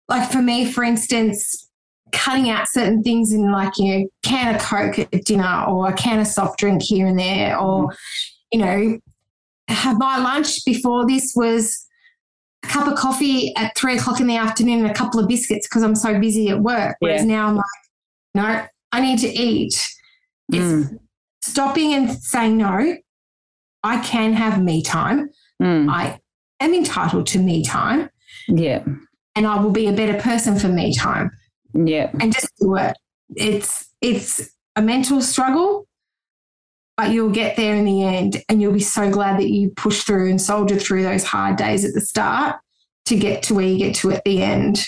like 0.08 0.30
for 0.30 0.42
me, 0.42 0.70
for 0.70 0.84
instance, 0.84 1.68
cutting 2.12 2.50
out 2.50 2.66
certain 2.68 3.02
things 3.02 3.32
in 3.32 3.50
like, 3.50 3.72
you 3.78 3.98
know, 3.98 4.06
can 4.22 4.54
of 4.54 4.60
Coke 4.60 4.98
at 4.98 5.24
dinner 5.24 5.64
or 5.66 5.88
a 5.88 5.94
can 5.94 6.20
of 6.20 6.26
soft 6.26 6.58
drink 6.58 6.82
here 6.82 7.06
and 7.06 7.18
there, 7.18 7.58
or, 7.58 7.88
you 8.52 8.60
know, 8.60 8.98
have 9.68 9.98
my 9.98 10.18
lunch 10.18 10.62
before 10.66 11.06
this 11.06 11.32
was 11.34 11.86
a 12.64 12.68
cup 12.68 12.86
of 12.86 12.96
coffee 12.98 13.56
at 13.56 13.74
three 13.76 13.96
o'clock 13.96 14.20
in 14.20 14.26
the 14.26 14.36
afternoon 14.36 14.80
and 14.80 14.90
a 14.90 14.94
couple 14.94 15.18
of 15.18 15.26
biscuits 15.26 15.66
because 15.66 15.82
I'm 15.82 15.94
so 15.96 16.20
busy 16.20 16.50
at 16.50 16.60
work. 16.60 16.96
Whereas 17.00 17.24
now 17.24 17.48
I'm 17.48 17.56
like, 17.56 17.64
no, 18.34 18.66
I 18.92 19.00
need 19.00 19.18
to 19.20 19.28
eat. 19.28 19.74
It's 20.52 20.62
Mm. 20.62 20.98
Stopping 21.42 21.92
and 21.92 22.10
saying, 22.22 22.56
no, 22.56 22.96
I 23.82 24.00
can 24.02 24.32
have 24.32 24.62
me 24.62 24.82
time. 24.82 25.28
Mm. 25.60 25.90
I 25.90 26.18
am 26.60 26.72
entitled 26.74 27.26
to 27.28 27.38
me 27.38 27.64
time 27.64 28.08
Yeah. 28.48 28.84
and 29.36 29.46
I 29.46 29.60
will 29.62 29.70
be 29.72 29.86
a 29.88 29.92
better 29.92 30.18
person 30.20 30.58
for 30.58 30.68
me 30.68 30.94
time 30.94 31.30
Yeah. 31.74 32.10
and 32.20 32.32
just 32.32 32.48
do 32.60 32.76
it. 32.76 32.96
It's 33.36 33.88
it's 34.00 34.50
a 34.76 34.82
mental 34.82 35.20
struggle, 35.22 35.86
but 36.96 37.10
you'll 37.12 37.30
get 37.30 37.56
there 37.56 37.74
in 37.76 37.84
the 37.84 38.02
end 38.04 38.42
and 38.48 38.60
you'll 38.60 38.72
be 38.72 38.80
so 38.80 39.10
glad 39.10 39.38
that 39.38 39.48
you 39.50 39.70
pushed 39.70 40.06
through 40.06 40.28
and 40.30 40.40
soldiered 40.40 40.82
through 40.82 41.02
those 41.04 41.24
hard 41.24 41.56
days 41.56 41.84
at 41.84 41.94
the 41.94 42.00
start 42.00 42.56
to 43.06 43.16
get 43.16 43.42
to 43.44 43.54
where 43.54 43.66
you 43.66 43.78
get 43.78 43.94
to 43.96 44.10
at 44.12 44.24
the 44.24 44.42
end. 44.42 44.86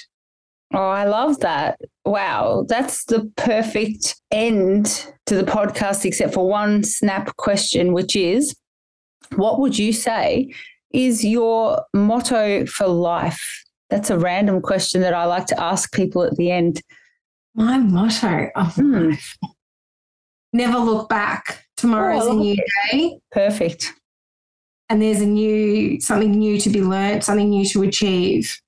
Oh, 0.73 0.79
I 0.89 1.05
love 1.05 1.41
that. 1.41 1.79
Wow. 2.05 2.65
That's 2.69 3.05
the 3.07 3.31
perfect 3.37 4.17
end 4.31 5.07
to 5.27 5.35
the 5.37 5.43
podcast, 5.45 6.05
except 6.05 6.35
for 6.35 6.49
one 6.49 6.83
snap 6.85 7.35
question, 7.37 7.93
which 7.93 8.15
is 8.17 8.55
what 9.37 9.59
would 9.61 9.79
you 9.79 9.93
say 9.93 10.53
is 10.93 11.25
your 11.25 11.83
motto 11.95 12.67
for 12.67 12.87
life? 12.87 13.43
That's 13.91 14.11
a 14.11 14.19
random 14.19 14.61
question 14.61 15.01
that 15.01 15.15
I 15.15 15.25
like 15.25 15.47
to 15.47 15.61
ask 15.61 15.93
people 15.93 16.23
at 16.23 16.37
the 16.37 16.51
end. 16.51 16.81
My 17.55 17.79
motto 17.79 18.49
of 18.55 18.75
Hmm. 18.77 19.11
life. 19.11 19.37
Never 20.53 20.79
look 20.79 21.09
back. 21.09 21.65
Tomorrow's 21.77 22.25
Oh, 22.27 22.33
a 22.33 22.35
new 22.41 22.57
day. 22.93 23.19
Perfect. 23.33 23.93
and 24.91 25.01
there's 25.01 25.21
a 25.23 25.27
new 25.27 25.99
something 26.01 26.31
new 26.31 26.61
to 26.61 26.69
be 26.69 26.83
learned, 26.83 27.25
something 27.25 27.49
new 27.49 27.65
to 27.65 27.83
achieve. 27.83 28.61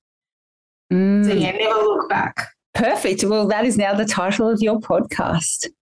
Mm, 0.91 1.23
So 1.25 1.33
yeah, 1.33 1.51
never 1.51 1.75
look 1.83 2.09
back. 2.09 2.47
Perfect. 2.77 3.23
Well, 3.23 3.47
that 3.47 3.65
is 3.65 3.75
now 3.75 3.95
the 3.95 4.05
title 4.05 4.47
of 4.47 4.61
your 4.61 4.79
podcast. 4.79 5.67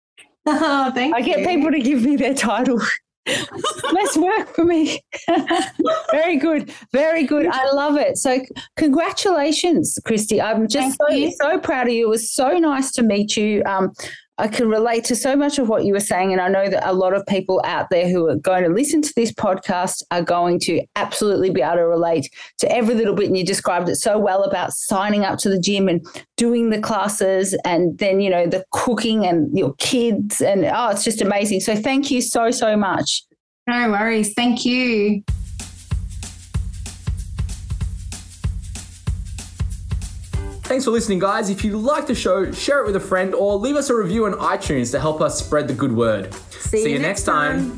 Oh, 0.46 0.92
thank 0.94 1.16
I 1.16 1.22
get 1.22 1.48
people 1.48 1.72
to 1.72 1.80
give 1.80 2.04
me 2.04 2.18
their 2.18 2.34
title. 2.34 2.78
Less 3.94 4.18
work 4.18 4.54
for 4.54 4.66
me. 4.66 5.00
Very 6.12 6.36
good. 6.36 6.70
Very 6.92 7.24
good. 7.24 7.48
I 7.48 7.72
love 7.72 7.96
it. 7.96 8.18
So, 8.18 8.42
congratulations, 8.76 9.98
Kristy. 10.06 10.44
I'm 10.44 10.68
just 10.68 10.98
so, 11.00 11.30
so 11.40 11.60
proud 11.60 11.88
of 11.88 11.94
you. 11.94 12.08
It 12.08 12.10
was 12.10 12.30
so 12.30 12.58
nice 12.58 12.92
to 12.92 13.04
meet 13.04 13.38
you. 13.38 13.64
Um, 13.66 13.94
I 14.40 14.48
can 14.48 14.68
relate 14.68 15.04
to 15.06 15.16
so 15.16 15.36
much 15.36 15.60
of 15.60 15.70
what 15.70 15.86
you 15.86 15.94
were 15.94 16.00
saying. 16.00 16.32
And 16.32 16.42
I 16.42 16.48
know 16.48 16.68
that 16.68 16.90
a 16.90 16.94
lot 16.94 17.14
of 17.14 17.26
people 17.28 17.62
out 17.66 17.90
there 17.92 18.10
who 18.10 18.28
are 18.30 18.36
going 18.36 18.64
to 18.64 18.70
listen 18.70 19.02
to 19.04 19.14
this 19.16 19.32
podcast 19.32 20.02
are 20.10 20.24
going 20.24 20.60
to 20.62 20.84
absolutely 20.96 21.52
be 21.52 21.62
able 21.62 21.76
to 21.76 21.88
relate 21.88 22.30
to 22.60 22.72
every 22.72 22.96
little 22.96 23.14
bit. 23.14 23.28
And 23.28 23.38
you 23.38 23.46
described 23.46 23.90
it 23.90 23.98
so 23.98 24.18
well 24.18 24.44
about 24.44 24.74
signing 24.74 25.24
up 25.24 25.38
to 25.40 25.50
the 25.50 25.60
gym 25.60 25.88
and 25.88 26.04
doing 26.36 26.72
the 26.72 26.82
classes 26.82 27.56
and 27.64 27.98
then, 28.00 28.22
you 28.22 28.30
know, 28.30 28.48
the 28.48 28.66
cooking 28.72 29.26
and 29.26 29.56
your 29.56 29.76
kids. 29.76 30.42
And 30.42 30.66
oh, 30.66 30.90
it's 30.90 31.04
just 31.04 31.22
amazing. 31.22 31.60
So 31.60 31.76
thank 31.76 32.10
you 32.10 32.22
so, 32.22 32.50
so 32.50 32.76
much. 32.76 33.24
No 33.68 33.92
worries. 33.92 34.34
Thank 34.34 34.66
you. 34.66 35.24
Thanks 40.74 40.86
for 40.86 40.90
listening, 40.90 41.20
guys. 41.20 41.52
If 41.52 41.64
you 41.64 41.78
like 41.78 42.08
the 42.08 42.16
show, 42.16 42.52
share 42.52 42.82
it 42.82 42.88
with 42.88 42.96
a 42.96 43.00
friend 43.00 43.36
or 43.36 43.60
leave 43.60 43.76
us 43.76 43.92
a 43.92 43.96
review 43.96 44.26
on 44.26 44.34
iTunes 44.34 44.90
to 44.94 45.00
help 45.00 45.22
us 45.22 45.38
spread 45.38 45.68
the 45.68 45.74
good 45.76 45.96
word. 45.96 46.34
See, 46.34 46.92
you 46.92 46.98
next 46.98 47.26
time. 47.26 47.78